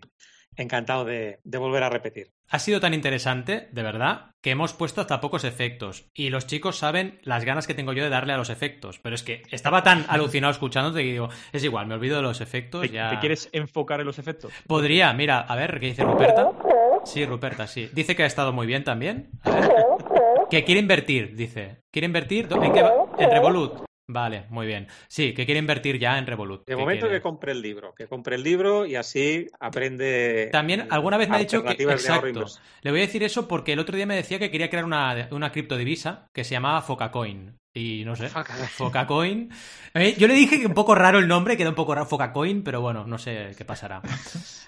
[0.56, 2.32] encantado de, volver a repetir.
[2.48, 6.06] Ha sido tan interesante, de verdad, que hemos puesto hasta pocos efectos.
[6.14, 8.98] Y los chicos saben las ganas que tengo yo de darle a los efectos.
[9.00, 12.40] Pero es que estaba tan alucinado escuchándote que digo, es igual, me olvido de los
[12.40, 12.82] efectos.
[12.82, 13.10] ¿Te, ya...
[13.10, 14.52] ¿te quieres enfocar en los efectos?
[14.66, 16.52] Podría, mira, a ver, ¿qué dice Ruperta?
[17.04, 17.90] Sí, Ruperta, sí.
[17.92, 19.30] Dice que ha estado muy bien también.
[20.50, 21.82] Que quiere invertir, dice.
[21.90, 22.48] ¿Quiere invertir?
[22.50, 22.92] ¿En qué va?
[23.18, 23.84] En Revolut.
[24.06, 24.86] Vale, muy bien.
[25.08, 26.66] Sí, que quiere invertir ya en Revolut.
[26.66, 30.50] De momento que compre el libro, que compre el libro y así aprende.
[30.52, 31.72] También alguna vez me ha dicho que.
[31.72, 32.46] Exacto.
[32.82, 35.28] Le voy a decir eso porque el otro día me decía que quería crear una,
[35.30, 37.56] una criptodivisa que se llamaba Focacoin.
[37.76, 39.50] Y no sé, Focacoin.
[39.94, 42.62] Eh, yo le dije que un poco raro el nombre, queda un poco raro Focacoin,
[42.62, 44.00] pero bueno, no sé qué pasará.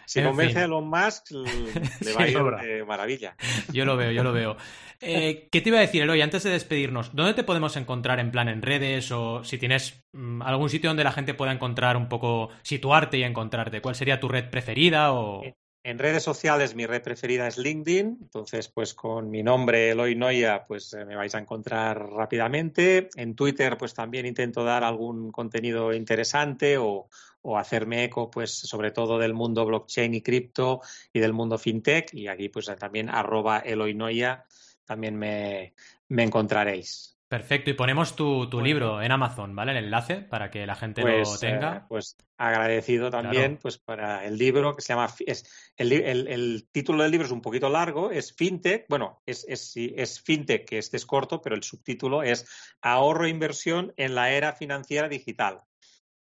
[0.04, 1.30] Si convence a Elon Musk,
[2.00, 3.36] le va a ir de maravilla.
[3.72, 4.56] Yo lo veo, yo lo veo.
[5.00, 7.14] Eh, ¿Qué te iba a decir, Eloy, antes de despedirnos?
[7.14, 11.04] ¿Dónde te podemos encontrar en plan en redes o si tienes mm, algún sitio donde
[11.04, 13.80] la gente pueda encontrar un poco, situarte y encontrarte?
[13.80, 15.42] ¿Cuál sería tu red preferida o...?
[15.86, 20.64] En redes sociales mi red preferida es LinkedIn, entonces pues con mi nombre Eloy Noya
[20.66, 23.08] pues eh, me vais a encontrar rápidamente.
[23.14, 27.08] En Twitter pues también intento dar algún contenido interesante o,
[27.56, 30.80] hacerme eco pues sobre todo del mundo blockchain y cripto
[31.12, 34.44] y del mundo fintech y aquí pues también arroba Eloy Noya
[34.84, 35.72] también me
[36.08, 37.15] encontraréis.
[37.28, 39.72] Perfecto, y ponemos tu, libro en Amazon, ¿vale?
[39.72, 41.76] El enlace para que la gente lo pues, tenga.
[41.76, 47.10] Eh, pues agradecido también pues para el libro que se llama es, el, título del
[47.10, 51.06] libro es un poquito largo, es FinTech, bueno, es, es, es FinTech, que este es
[51.06, 52.46] corto, pero el subtítulo es
[52.80, 55.62] Ahorro e inversión en la era financiera digital.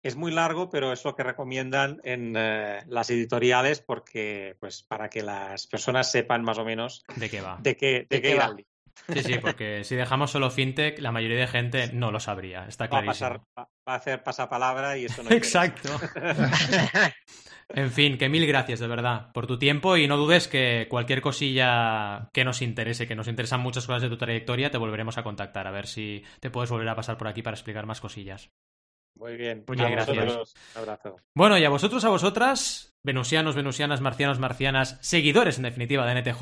[0.01, 5.09] Es muy largo, pero es lo que recomiendan en eh, las editoriales porque, pues, para
[5.09, 7.57] que las personas sepan más o menos de qué va.
[7.59, 8.55] De qué, de, qué, va.
[9.07, 12.87] Sí, sí, porque si dejamos solo fintech, la mayoría de gente no lo sabría, está
[12.87, 13.29] clarísimo.
[13.57, 15.89] Va a, va a hacer pasapalabra y eso no Exacto.
[17.69, 21.21] en fin, que mil gracias de verdad por tu tiempo y no dudes que cualquier
[21.21, 25.23] cosilla que nos interese, que nos interesan muchas cosas de tu trayectoria, te volveremos a
[25.23, 28.49] contactar a ver si te puedes volver a pasar por aquí para explicar más cosillas.
[29.17, 29.63] Muy bien.
[29.67, 30.55] Muchas gracias.
[30.75, 31.17] Un abrazo.
[31.33, 36.41] Bueno, y a vosotros, a vosotras, venusianos, venusianas, marcianos, marcianas, seguidores en definitiva de NTJ,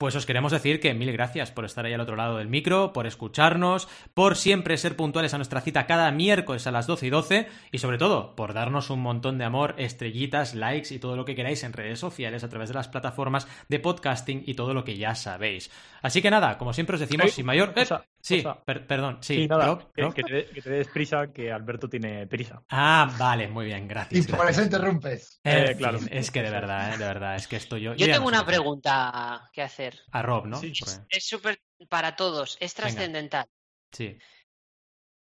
[0.00, 2.94] pues os queremos decir que mil gracias por estar ahí al otro lado del micro,
[2.94, 7.10] por escucharnos, por siempre ser puntuales a nuestra cita cada miércoles a las 12 y
[7.10, 11.26] 12 y sobre todo por darnos un montón de amor, estrellitas, likes y todo lo
[11.26, 14.84] que queráis en redes sociales a través de las plataformas de podcasting y todo lo
[14.84, 15.70] que ya sabéis.
[16.00, 17.74] Así que nada, como siempre os decimos, sin mayor...
[17.76, 17.84] Eh,
[18.22, 19.46] sí, perdón, sí.
[19.46, 19.78] nada,
[20.14, 22.62] Que, te, des prisa, que Alberto tiene prisa.
[22.70, 24.26] Ah, vale, muy bien, gracias.
[24.26, 25.40] Y por eso interrumpes.
[25.44, 26.00] Eh, claro.
[26.10, 27.94] Es que de verdad, eh, de verdad, es que estoy yo...
[27.94, 30.00] Yo tengo una pregunta que hacer.
[30.12, 30.60] A Rob, ¿no?
[31.08, 33.46] Es súper para todos, es trascendental.
[33.92, 34.18] Sí.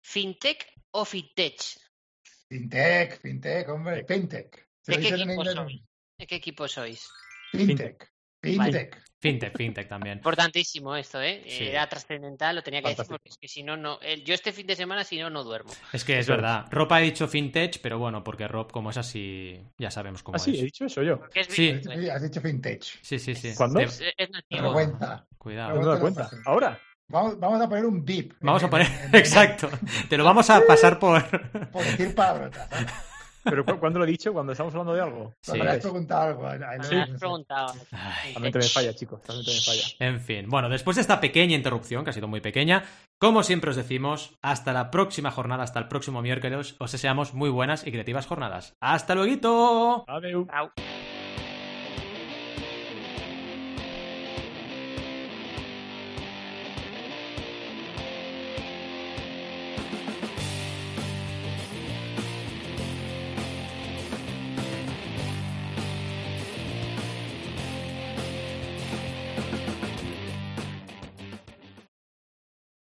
[0.04, 1.62] ¿Fintech o fintech?
[2.50, 4.68] Fintech, fintech, hombre, fintech.
[4.86, 5.82] ¿De qué, equipo sois?
[6.18, 7.10] ¿De qué equipo sois?
[7.52, 8.12] Fintech.
[8.42, 9.12] Fintech.
[9.22, 10.18] Fintech, fintech también.
[10.18, 11.44] Importantísimo esto, ¿eh?
[11.46, 14.00] Era trascendental, lo tenía que decir porque es que si no, no.
[14.26, 15.72] Yo este fin de semana, si no, no duermo.
[15.94, 16.66] Es que es verdad.
[16.72, 20.40] Rob ha dicho fintech, pero bueno, porque Rob, como es así, ya sabemos cómo ah,
[20.40, 21.22] sí, he dicho eso yo.
[21.50, 21.80] sí.
[22.12, 22.82] Has dicho fintech.
[22.82, 23.54] Sí, sí, sí.
[23.56, 23.80] ¿Cuándo?
[23.80, 24.74] Es, es nativo.
[24.74, 25.28] cuenta.
[25.38, 25.80] Cuidado.
[25.80, 26.30] No me cuenta.
[26.46, 26.80] ¿Ahora?
[27.08, 28.34] Vamos, vamos, a poner un beep.
[28.40, 29.70] Vamos a poner, exacto.
[30.10, 31.22] Te lo vamos a pasar por.
[31.70, 32.70] Por decir palabrotas.
[33.44, 34.34] ¿Pero cuándo lo he dicho?
[34.34, 35.34] ¿Cuando estamos hablando de algo?
[35.42, 35.58] Sí.
[35.58, 36.84] Me has preguntado algo.
[36.84, 36.96] Sí.
[36.96, 37.74] Me has preguntado.
[38.34, 39.22] También me falla, chicos.
[39.24, 39.84] También me falla.
[40.00, 40.50] En fin.
[40.50, 42.84] Bueno, después de esta pequeña interrupción, que ha sido muy pequeña,
[43.20, 47.50] como siempre os decimos, hasta la próxima jornada, hasta el próximo miércoles, os deseamos muy
[47.50, 48.76] buenas y creativas jornadas.
[48.80, 50.06] ¡Hasta luego!
[50.08, 50.48] Adiós.